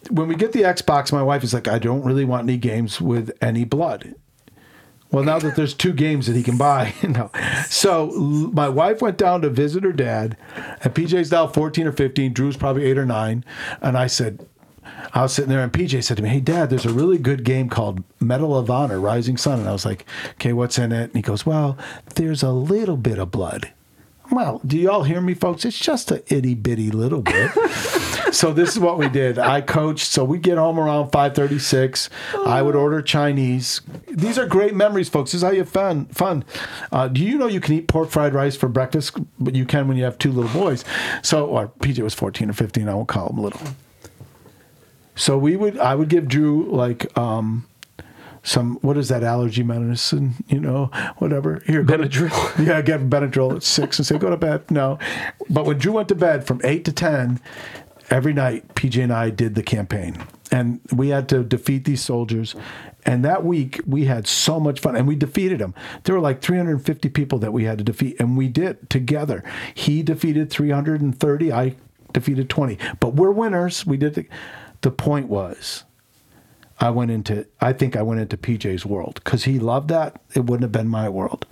When 0.10 0.28
we 0.28 0.36
get 0.36 0.52
the 0.52 0.62
Xbox, 0.62 1.12
my 1.12 1.24
wife 1.24 1.43
is 1.43 1.54
like, 1.54 1.67
I 1.67 1.80
don't 1.80 2.04
really 2.04 2.26
want 2.26 2.43
any 2.43 2.58
games 2.58 3.00
with 3.02 3.32
any 3.41 3.63
blood. 3.65 4.15
Well, 5.12 5.24
now 5.24 5.39
that 5.39 5.56
there's 5.58 5.74
two 5.74 5.91
games 5.93 6.28
that 6.28 6.36
he 6.38 6.43
can 6.43 6.58
buy, 6.58 6.93
you 7.02 7.10
know. 7.10 7.32
So 7.67 8.10
l- 8.12 8.52
my 8.54 8.69
wife 8.69 9.02
went 9.02 9.17
down 9.17 9.41
to 9.41 9.50
visit 9.50 9.84
her 9.84 9.91
dad, 9.91 10.38
and 10.84 10.93
PJ's 10.93 11.32
now 11.32 11.47
14 11.47 11.88
or 11.88 11.91
15. 11.91 12.34
Drew's 12.34 12.56
probably 12.58 12.86
eight 12.86 12.97
or 12.97 13.06
nine. 13.06 13.43
And 13.82 13.97
I 13.97 14.08
said, 14.08 14.45
I 15.14 15.22
was 15.24 15.34
sitting 15.34 15.50
there, 15.50 15.64
and 15.64 15.72
PJ 15.72 16.04
said 16.04 16.18
to 16.18 16.24
me, 16.24 16.30
Hey, 16.30 16.40
Dad, 16.40 16.70
there's 16.70 16.86
a 16.86 16.94
really 16.94 17.18
good 17.18 17.44
game 17.44 17.70
called 17.70 18.04
Medal 18.20 18.58
of 18.58 18.70
Honor 18.70 19.00
Rising 19.00 19.38
Sun. 19.38 19.60
And 19.60 19.70
I 19.70 19.72
was 19.72 19.86
like, 19.86 20.06
Okay, 20.32 20.54
what's 20.54 20.78
in 20.78 20.92
it? 20.92 21.06
And 21.06 21.16
he 21.16 21.22
goes, 21.22 21.46
Well, 21.46 21.78
there's 22.16 22.44
a 22.44 22.52
little 22.52 22.98
bit 22.98 23.18
of 23.20 23.32
blood. 23.32 23.72
Well, 24.32 24.62
do 24.66 24.78
you 24.78 24.90
all 24.90 25.04
hear 25.04 25.20
me, 25.20 25.34
folks? 25.34 25.66
It's 25.66 25.78
just 25.78 26.10
a 26.10 26.24
itty 26.34 26.56
bitty 26.56 26.90
little 26.90 27.22
bit. 27.22 27.52
so 28.32 28.54
this 28.54 28.70
is 28.70 28.80
what 28.80 28.98
we 28.98 29.10
did. 29.10 29.38
I 29.38 29.60
coached. 29.60 30.08
So 30.08 30.24
we 30.24 30.40
get 30.40 30.58
home 30.58 30.80
around 30.80 31.12
five 31.12 31.36
thirty 31.36 31.60
six. 31.60 32.10
I 32.46 32.62
would 32.62 32.76
order 32.76 33.02
Chinese. 33.02 33.82
These 34.08 34.38
are 34.38 34.46
great 34.46 34.74
memories, 34.74 35.10
folks. 35.10 35.32
This 35.32 35.40
is 35.40 35.44
how 35.44 35.52
you 35.52 35.60
have 35.60 35.70
fun. 35.70 36.06
Fun. 36.06 36.46
Uh, 36.94 37.10
do 37.10 37.22
you 37.22 37.38
know 37.38 37.48
you 37.48 37.60
can 37.60 37.76
eat 37.76 37.90
pork 37.90 38.10
fried 38.10 38.34
rice 38.34 38.56
for 38.56 38.70
breakfast? 38.70 39.18
But 39.38 39.54
you 39.54 39.66
can 39.66 39.90
when 39.90 39.98
you 39.98 40.06
have 40.06 40.18
two 40.18 40.32
little 40.32 40.52
boys. 40.62 40.86
So, 41.24 41.48
or 41.48 41.68
PJ 41.80 42.00
was 42.02 42.14
fourteen 42.14 42.50
or 42.50 42.54
fifteen. 42.54 42.88
I 42.88 42.94
won't 42.94 43.10
call 43.10 43.30
him 43.30 43.38
little. 43.38 43.60
So 45.21 45.38
we 45.38 45.55
would. 45.55 45.77
I 45.77 45.93
would 45.93 46.10
give 46.10 46.27
Drew 46.27 46.67
like. 46.71 47.15
um 47.17 47.67
some 48.43 48.77
what 48.81 48.97
is 48.97 49.07
that 49.10 49.23
allergy 49.23 49.62
medicine? 49.62 50.34
You 50.47 50.60
know, 50.60 50.86
whatever. 51.19 51.62
Here, 51.67 51.84
go 51.84 51.97
to- 51.97 52.03
Benadryl. 52.10 52.65
yeah, 52.65 52.81
get 52.81 53.07
Benadryl 53.07 53.55
at 53.55 53.62
six 53.62 53.99
and 53.99 54.05
say 54.05 54.17
go 54.17 54.31
to 54.31 54.38
bed. 54.38 54.71
No, 54.71 54.97
but 55.47 55.65
when 55.67 55.77
Drew 55.77 55.91
went 55.91 56.07
to 56.07 56.15
bed 56.15 56.47
from 56.47 56.60
eight 56.63 56.84
to 56.86 56.91
ten 56.91 57.39
every 58.10 58.34
night, 58.34 58.73
PJ 58.73 59.03
and 59.03 59.13
I 59.13 59.29
did 59.29 59.53
the 59.53 59.62
campaign, 59.62 60.25
and 60.51 60.79
we 60.91 61.10
had 61.10 61.29
to 61.29 61.43
defeat 61.43 61.86
these 61.86 62.01
soldiers. 62.01 62.55
And 63.05 63.23
that 63.23 63.45
week 63.45 63.79
we 63.86 64.05
had 64.05 64.25
so 64.27 64.60
much 64.60 64.79
fun, 64.79 64.95
and 64.95 65.07
we 65.07 65.15
defeated 65.15 65.60
them. 65.60 65.75
There 66.05 66.15
were 66.15 66.21
like 66.21 66.41
350 66.41 67.10
people 67.10 67.38
that 67.39 67.53
we 67.53 67.65
had 67.65 67.77
to 67.77 67.84
defeat, 67.84 68.15
and 68.19 68.36
we 68.36 68.47
did 68.47 68.89
together. 68.89 69.43
He 69.75 70.01
defeated 70.01 70.49
330. 70.49 71.51
I 71.53 71.75
defeated 72.12 72.49
20. 72.49 72.77
But 72.99 73.13
we're 73.13 73.31
winners. 73.31 73.86
We 73.86 73.97
did. 73.97 74.15
The, 74.15 74.25
the 74.82 74.91
point 74.91 75.28
was. 75.28 75.84
I 76.80 76.89
went 76.89 77.12
into 77.12 77.46
I 77.60 77.74
think 77.74 77.96
I 77.96 78.02
went 78.02 78.22
into 78.22 78.38
PJ's 78.38 78.86
world 78.86 79.22
because 79.24 79.44
he 79.44 79.60
loved 79.60 79.89
that. 79.89 80.20
It 80.34 80.46
wouldn't 80.46 80.63
have 80.63 80.72
been 80.72 80.88
my 80.88 81.08
world. 81.10 81.46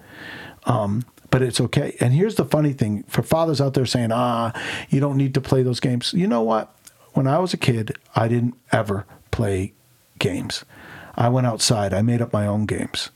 Um, 0.65 1.05
but 1.29 1.43
it's 1.43 1.61
okay. 1.61 1.95
And 1.99 2.13
here's 2.13 2.35
the 2.35 2.45
funny 2.45 2.73
thing 2.73 3.03
for 3.03 3.21
fathers 3.21 3.61
out 3.61 3.75
there 3.75 3.85
saying, 3.85 4.11
ah, 4.11 4.51
you 4.89 4.99
don't 4.99 5.17
need 5.17 5.35
to 5.35 5.41
play 5.41 5.61
those 5.61 5.79
games. 5.79 6.13
You 6.13 6.27
know 6.27 6.41
what? 6.41 6.75
When 7.13 7.27
I 7.27 7.37
was 7.37 7.53
a 7.53 7.57
kid, 7.57 7.97
I 8.15 8.27
didn't 8.27 8.55
ever 8.71 9.05
play 9.29 9.73
games. 10.17 10.65
I 11.15 11.29
went 11.29 11.47
outside, 11.47 11.93
I 11.93 12.01
made 12.01 12.21
up 12.21 12.33
my 12.33 12.47
own 12.47 12.65
games. 12.65 13.09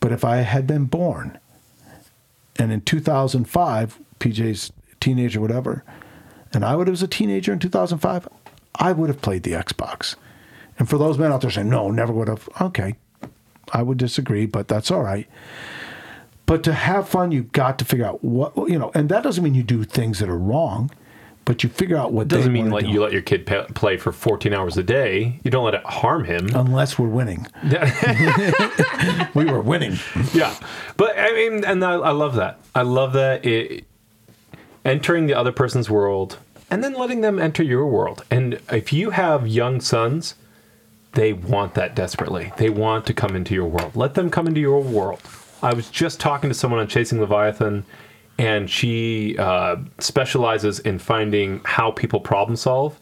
But 0.00 0.12
if 0.12 0.24
I 0.24 0.38
had 0.38 0.66
been 0.66 0.84
born 0.86 1.38
and 2.58 2.72
in 2.72 2.80
2005, 2.82 3.98
PJ's 4.18 4.72
teenager, 4.98 5.40
whatever, 5.40 5.84
and 6.52 6.64
I 6.64 6.74
would 6.76 6.88
have 6.88 6.92
was 6.92 7.02
a 7.02 7.08
teenager 7.08 7.52
in 7.52 7.58
2005, 7.58 8.28
I 8.80 8.92
would 8.92 9.08
have 9.08 9.20
played 9.22 9.42
the 9.44 9.52
Xbox. 9.52 10.16
And 10.78 10.88
for 10.88 10.96
those 10.98 11.18
men 11.18 11.30
out 11.30 11.42
there 11.42 11.50
saying, 11.50 11.68
no, 11.68 11.90
never 11.90 12.12
would 12.12 12.28
have, 12.28 12.48
okay, 12.60 12.94
I 13.72 13.82
would 13.82 13.98
disagree, 13.98 14.46
but 14.46 14.66
that's 14.66 14.90
all 14.90 15.02
right. 15.02 15.28
But 16.46 16.64
to 16.64 16.72
have 16.72 17.08
fun, 17.08 17.30
you've 17.30 17.52
got 17.52 17.78
to 17.78 17.84
figure 17.84 18.06
out 18.06 18.24
what, 18.24 18.54
you 18.68 18.78
know, 18.78 18.90
and 18.94 19.08
that 19.10 19.22
doesn't 19.22 19.44
mean 19.44 19.54
you 19.54 19.62
do 19.62 19.84
things 19.84 20.18
that 20.18 20.28
are 20.28 20.38
wrong, 20.38 20.90
but 21.44 21.62
you 21.62 21.68
figure 21.68 21.96
out 21.96 22.12
what 22.12 22.28
Doesn't 22.28 22.52
mean 22.52 22.70
like 22.70 22.86
do. 22.86 22.90
you 22.90 23.02
let 23.02 23.12
your 23.12 23.22
kid 23.22 23.46
play 23.74 23.96
for 23.98 24.10
14 24.10 24.54
hours 24.54 24.76
a 24.78 24.82
day. 24.82 25.38
You 25.44 25.50
don't 25.50 25.64
let 25.64 25.74
it 25.74 25.84
harm 25.84 26.24
him. 26.24 26.48
Unless 26.54 26.98
we're 26.98 27.08
winning. 27.08 27.46
we 29.34 29.44
were 29.44 29.60
winning. 29.60 29.98
yeah, 30.32 30.54
but 30.96 31.18
I 31.18 31.32
mean, 31.32 31.64
and 31.64 31.84
I, 31.84 31.92
I 31.92 32.10
love 32.10 32.34
that. 32.36 32.58
I 32.74 32.82
love 32.82 33.12
that 33.12 33.44
it 33.44 33.84
entering 34.84 35.26
the 35.26 35.34
other 35.34 35.52
person's 35.52 35.90
world 35.90 36.38
and 36.70 36.84
then 36.84 36.94
letting 36.94 37.20
them 37.20 37.38
enter 37.38 37.62
your 37.62 37.86
world. 37.86 38.24
And 38.30 38.60
if 38.70 38.92
you 38.92 39.10
have 39.10 39.46
young 39.46 39.80
sons, 39.80 40.36
they 41.12 41.32
want 41.32 41.74
that 41.74 41.96
desperately. 41.96 42.52
They 42.56 42.70
want 42.70 43.06
to 43.06 43.14
come 43.14 43.34
into 43.34 43.54
your 43.54 43.66
world. 43.66 43.96
Let 43.96 44.14
them 44.14 44.30
come 44.30 44.46
into 44.46 44.60
your 44.60 44.80
world. 44.80 45.20
I 45.62 45.74
was 45.74 45.90
just 45.90 46.20
talking 46.20 46.48
to 46.48 46.54
someone 46.54 46.80
on 46.80 46.88
Chasing 46.88 47.20
Leviathan, 47.20 47.84
and 48.38 48.70
she 48.70 49.36
uh, 49.38 49.76
specializes 49.98 50.78
in 50.80 50.98
finding 50.98 51.60
how 51.64 51.90
people 51.90 52.20
problem 52.20 52.56
solve. 52.56 52.98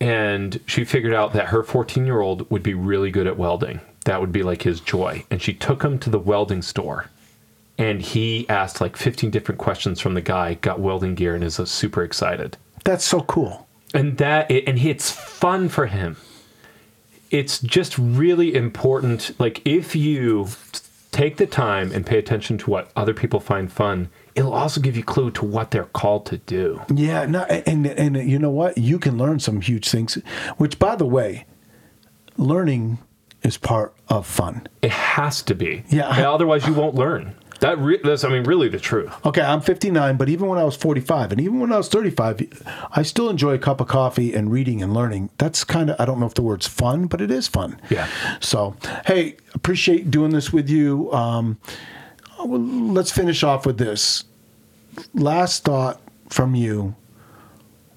And 0.00 0.60
she 0.66 0.84
figured 0.84 1.12
out 1.12 1.34
that 1.34 1.48
her 1.48 1.62
14 1.62 2.06
year 2.06 2.20
old 2.20 2.50
would 2.50 2.62
be 2.62 2.72
really 2.72 3.10
good 3.10 3.26
at 3.26 3.36
welding. 3.36 3.80
That 4.06 4.20
would 4.20 4.32
be 4.32 4.42
like 4.42 4.62
his 4.62 4.80
joy. 4.80 5.24
And 5.30 5.42
she 5.42 5.52
took 5.52 5.82
him 5.82 5.98
to 5.98 6.08
the 6.08 6.18
welding 6.18 6.62
store. 6.62 7.10
And 7.80 8.02
he 8.02 8.48
asked 8.48 8.80
like 8.80 8.96
15 8.96 9.30
different 9.30 9.58
questions 9.58 10.00
from 10.00 10.14
the 10.14 10.20
guy, 10.20 10.54
got 10.54 10.80
welding 10.80 11.14
gear, 11.14 11.34
and 11.34 11.42
is 11.42 11.58
uh, 11.58 11.64
super 11.64 12.02
excited 12.02 12.56
That's 12.84 13.04
so 13.04 13.22
cool. 13.22 13.66
and 13.94 14.18
that 14.18 14.50
and 14.50 14.78
it's 14.78 15.10
fun 15.10 15.68
for 15.68 15.86
him 15.86 16.16
it's 17.30 17.60
just 17.60 17.96
really 17.96 18.54
important. 18.54 19.38
Like 19.38 19.62
if 19.64 19.94
you 19.94 20.48
take 21.12 21.36
the 21.36 21.46
time 21.46 21.92
and 21.92 22.04
pay 22.06 22.18
attention 22.18 22.58
to 22.58 22.70
what 22.70 22.90
other 22.96 23.14
people 23.14 23.40
find 23.40 23.72
fun, 23.72 24.10
it'll 24.34 24.52
also 24.52 24.80
give 24.80 24.96
you 24.96 25.04
clue 25.04 25.30
to 25.32 25.44
what 25.44 25.70
they're 25.70 25.84
called 25.84 26.26
to 26.26 26.38
do. 26.38 26.82
Yeah, 26.92 27.26
no, 27.26 27.42
and 27.44 27.86
and 27.86 28.16
you 28.28 28.38
know 28.38 28.50
what? 28.50 28.76
You 28.78 28.98
can 28.98 29.16
learn 29.16 29.38
some 29.40 29.60
huge 29.60 29.88
things. 29.88 30.14
Which, 30.56 30.78
by 30.78 30.96
the 30.96 31.06
way, 31.06 31.46
learning 32.36 32.98
is 33.42 33.56
part 33.56 33.94
of 34.08 34.26
fun. 34.26 34.66
It 34.82 34.90
has 34.90 35.42
to 35.42 35.54
be. 35.54 35.84
Yeah. 35.88 36.08
Otherwise, 36.08 36.66
you 36.66 36.74
won't 36.74 36.94
learn. 36.94 37.34
That 37.60 37.78
re- 37.78 38.00
that's 38.02 38.24
I 38.24 38.30
mean 38.30 38.44
really 38.44 38.68
the 38.68 38.80
truth. 38.80 39.12
Okay, 39.24 39.42
I'm 39.42 39.60
59, 39.60 40.16
but 40.16 40.28
even 40.28 40.48
when 40.48 40.58
I 40.58 40.64
was 40.64 40.76
45 40.76 41.32
and 41.32 41.40
even 41.40 41.60
when 41.60 41.72
I 41.72 41.76
was 41.76 41.88
35, 41.88 42.64
I 42.92 43.02
still 43.02 43.28
enjoy 43.28 43.54
a 43.54 43.58
cup 43.58 43.80
of 43.80 43.88
coffee 43.88 44.34
and 44.34 44.50
reading 44.50 44.82
and 44.82 44.94
learning. 44.94 45.30
That's 45.38 45.62
kind 45.64 45.90
of 45.90 46.00
I 46.00 46.06
don't 46.06 46.18
know 46.18 46.26
if 46.26 46.34
the 46.34 46.42
word's 46.42 46.66
fun, 46.66 47.06
but 47.06 47.20
it 47.20 47.30
is 47.30 47.48
fun. 47.48 47.80
Yeah. 47.90 48.08
So, 48.40 48.76
hey, 49.06 49.36
appreciate 49.54 50.10
doing 50.10 50.30
this 50.32 50.52
with 50.52 50.70
you. 50.70 51.12
Um, 51.12 51.58
well, 52.38 52.60
let's 52.60 53.12
finish 53.12 53.42
off 53.42 53.66
with 53.66 53.76
this. 53.76 54.24
Last 55.14 55.64
thought 55.64 56.00
from 56.30 56.54
you. 56.54 56.96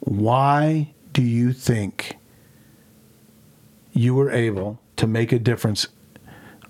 Why 0.02 0.94
do 1.14 1.22
you 1.22 1.54
think 1.54 2.18
you 3.94 4.16
were 4.16 4.30
able 4.30 4.80
to 4.98 5.08
make 5.08 5.32
a 5.32 5.40
difference 5.40 5.88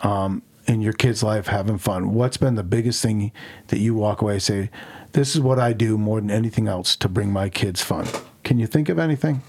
um, 0.01 0.43
in 0.65 0.81
your 0.81 0.93
kid's 0.93 1.23
life 1.23 1.47
having 1.47 1.77
fun? 1.77 2.13
What's 2.13 2.37
been 2.37 2.55
the 2.55 2.63
biggest 2.63 3.01
thing 3.01 3.31
that 3.67 3.79
you 3.79 3.93
walk 3.93 4.21
away 4.21 4.33
and 4.33 4.43
say, 4.43 4.69
this 5.13 5.35
is 5.35 5.41
what 5.41 5.59
I 5.59 5.73
do 5.73 5.97
more 5.97 6.19
than 6.19 6.31
anything 6.31 6.67
else 6.67 6.95
to 6.97 7.09
bring 7.09 7.31
my 7.31 7.49
kids 7.49 7.81
fun? 7.81 8.07
Can 8.43 8.59
you 8.59 8.67
think 8.67 8.89
of 8.89 8.99
anything? 8.99 9.41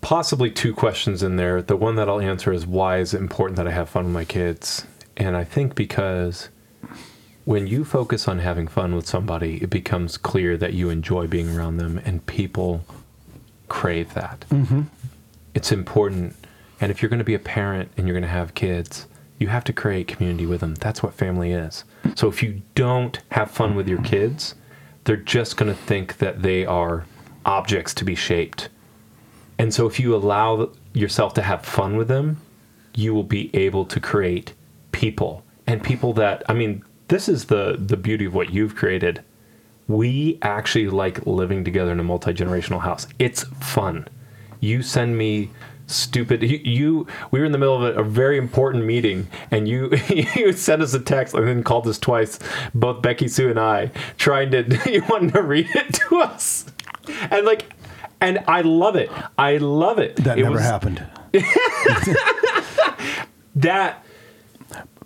Possibly 0.00 0.50
two 0.50 0.74
questions 0.74 1.22
in 1.22 1.36
there. 1.36 1.62
The 1.62 1.76
one 1.76 1.94
that 1.96 2.08
I'll 2.08 2.20
answer 2.20 2.52
is 2.52 2.66
why 2.66 2.98
is 2.98 3.14
it 3.14 3.20
important 3.20 3.56
that 3.58 3.68
I 3.68 3.70
have 3.70 3.88
fun 3.88 4.04
with 4.04 4.14
my 4.14 4.24
kids? 4.24 4.86
And 5.16 5.36
I 5.36 5.44
think 5.44 5.74
because 5.74 6.48
when 7.44 7.66
you 7.66 7.84
focus 7.84 8.26
on 8.26 8.38
having 8.38 8.66
fun 8.66 8.94
with 8.94 9.06
somebody, 9.06 9.62
it 9.62 9.70
becomes 9.70 10.16
clear 10.16 10.56
that 10.56 10.72
you 10.72 10.90
enjoy 10.90 11.26
being 11.26 11.54
around 11.54 11.76
them 11.76 12.00
and 12.04 12.24
people 12.26 12.84
crave 13.68 14.14
that. 14.14 14.44
Mm-hmm. 14.50 14.82
It's 15.54 15.70
important 15.70 16.34
and 16.80 16.90
if 16.90 17.02
you're 17.02 17.08
going 17.08 17.18
to 17.18 17.24
be 17.24 17.34
a 17.34 17.38
parent 17.38 17.90
and 17.96 18.06
you're 18.06 18.14
going 18.14 18.22
to 18.22 18.28
have 18.28 18.54
kids, 18.54 19.06
you 19.38 19.48
have 19.48 19.64
to 19.64 19.72
create 19.72 20.08
community 20.08 20.46
with 20.46 20.60
them. 20.60 20.74
That's 20.76 21.02
what 21.02 21.14
family 21.14 21.52
is. 21.52 21.84
So 22.14 22.28
if 22.28 22.42
you 22.42 22.62
don't 22.74 23.18
have 23.32 23.50
fun 23.50 23.74
with 23.74 23.88
your 23.88 24.02
kids, 24.02 24.54
they're 25.04 25.16
just 25.16 25.56
going 25.56 25.72
to 25.72 25.78
think 25.78 26.18
that 26.18 26.42
they 26.42 26.64
are 26.66 27.06
objects 27.44 27.94
to 27.94 28.04
be 28.04 28.14
shaped. 28.14 28.68
And 29.58 29.72
so 29.74 29.86
if 29.86 30.00
you 30.00 30.14
allow 30.14 30.70
yourself 30.92 31.34
to 31.34 31.42
have 31.42 31.64
fun 31.64 31.96
with 31.96 32.08
them, 32.08 32.40
you 32.94 33.14
will 33.14 33.24
be 33.24 33.54
able 33.54 33.84
to 33.86 34.00
create 34.00 34.54
people 34.92 35.44
and 35.66 35.82
people 35.82 36.12
that 36.14 36.42
I 36.48 36.54
mean, 36.54 36.82
this 37.08 37.28
is 37.28 37.46
the 37.46 37.76
the 37.78 37.96
beauty 37.96 38.24
of 38.24 38.34
what 38.34 38.52
you've 38.52 38.74
created. 38.74 39.22
We 39.86 40.38
actually 40.42 40.88
like 40.88 41.26
living 41.26 41.64
together 41.64 41.92
in 41.92 42.00
a 42.00 42.04
multi-generational 42.04 42.80
house. 42.80 43.06
It's 43.18 43.44
fun. 43.60 44.06
You 44.60 44.82
send 44.82 45.16
me 45.16 45.50
stupid. 45.94 46.42
You, 46.42 46.60
you, 46.64 47.06
we 47.30 47.40
were 47.40 47.46
in 47.46 47.52
the 47.52 47.58
middle 47.58 47.76
of 47.76 47.82
a, 47.82 48.00
a, 48.00 48.02
very 48.02 48.38
important 48.38 48.84
meeting, 48.84 49.28
and 49.50 49.68
you 49.68 49.90
you 50.08 50.52
sent 50.52 50.82
us 50.82 50.94
a 50.94 51.00
text 51.00 51.34
and 51.34 51.46
then 51.46 51.62
called 51.62 51.86
us 51.86 51.98
twice, 51.98 52.38
both 52.74 53.02
Becky 53.02 53.28
Sue 53.28 53.50
and 53.50 53.58
I, 53.58 53.90
trying 54.16 54.50
to 54.52 54.80
you 54.90 55.02
wanted 55.08 55.34
to 55.34 55.42
read 55.42 55.68
it 55.74 55.94
to 55.94 56.16
us, 56.18 56.66
and 57.30 57.44
like, 57.44 57.72
and 58.20 58.42
I 58.46 58.62
love 58.62 58.96
it. 58.96 59.10
I 59.38 59.56
love 59.58 59.98
it. 59.98 60.16
That 60.16 60.38
it 60.38 60.42
never 60.42 60.56
was, 60.56 60.62
happened. 60.62 61.06
that 63.54 64.04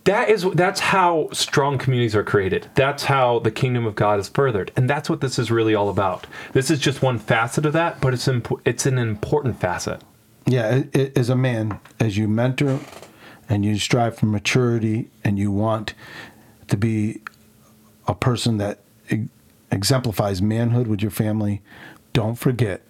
that 0.05 0.29
is 0.29 0.47
that's 0.53 0.81
how 0.81 1.29
strong 1.33 1.79
communities 1.79 2.15
are 2.15 2.23
created 2.23 2.69
that's 2.75 3.05
how 3.05 3.39
the 3.41 3.51
kingdom 3.51 3.87
of 3.87 3.95
god 3.95 4.21
is 4.21 4.29
furthered 4.29 4.71
and 4.77 4.89
that's 4.89 5.11
what 5.11 5.21
this 5.21 5.39
is 5.39 5.51
really 5.51 5.75
all 5.75 5.89
about 5.89 6.27
this 6.53 6.71
is 6.71 6.79
just 6.79 7.03
one 7.03 7.19
facet 7.19 7.67
of 7.67 7.73
that 7.73 8.01
but 8.01 8.15
it's 8.15 8.29
imp- 8.29 8.61
it's 8.65 8.87
an 8.87 8.99
important 8.99 9.59
facet 9.59 10.03
yeah, 10.47 10.85
as 11.17 11.29
a 11.29 11.37
man, 11.37 11.81
as 11.99 12.17
you 12.17 12.29
mentor 12.29 12.81
and 13.49 13.65
you 13.65 13.79
strive 13.79 14.17
for 14.17 14.27
maturity 14.27 15.11
and 15.23 15.39
you 15.39 15.51
want 15.51 15.95
to 16.69 16.77
be 16.77 17.21
a 18.07 18.15
person 18.15 18.59
that 18.59 18.81
exemplifies 19.71 20.43
manhood 20.43 20.87
with 20.87 21.03
your 21.03 21.11
family, 21.11 21.63
don't 22.13 22.37
forget 22.37 22.83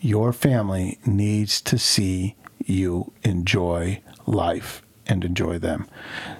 your 0.00 0.32
family 0.32 0.98
needs 1.06 1.60
to 1.62 1.78
see 1.78 2.36
you 2.64 3.12
enjoy 3.22 4.00
life 4.26 4.82
and 5.06 5.24
enjoy 5.24 5.58
them. 5.58 5.88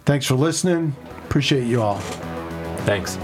Thanks 0.05 0.27
for 0.27 0.35
listening. 0.35 0.95
Appreciate 1.25 1.65
you 1.65 1.83
all. 1.83 1.99
Thanks. 2.85 3.17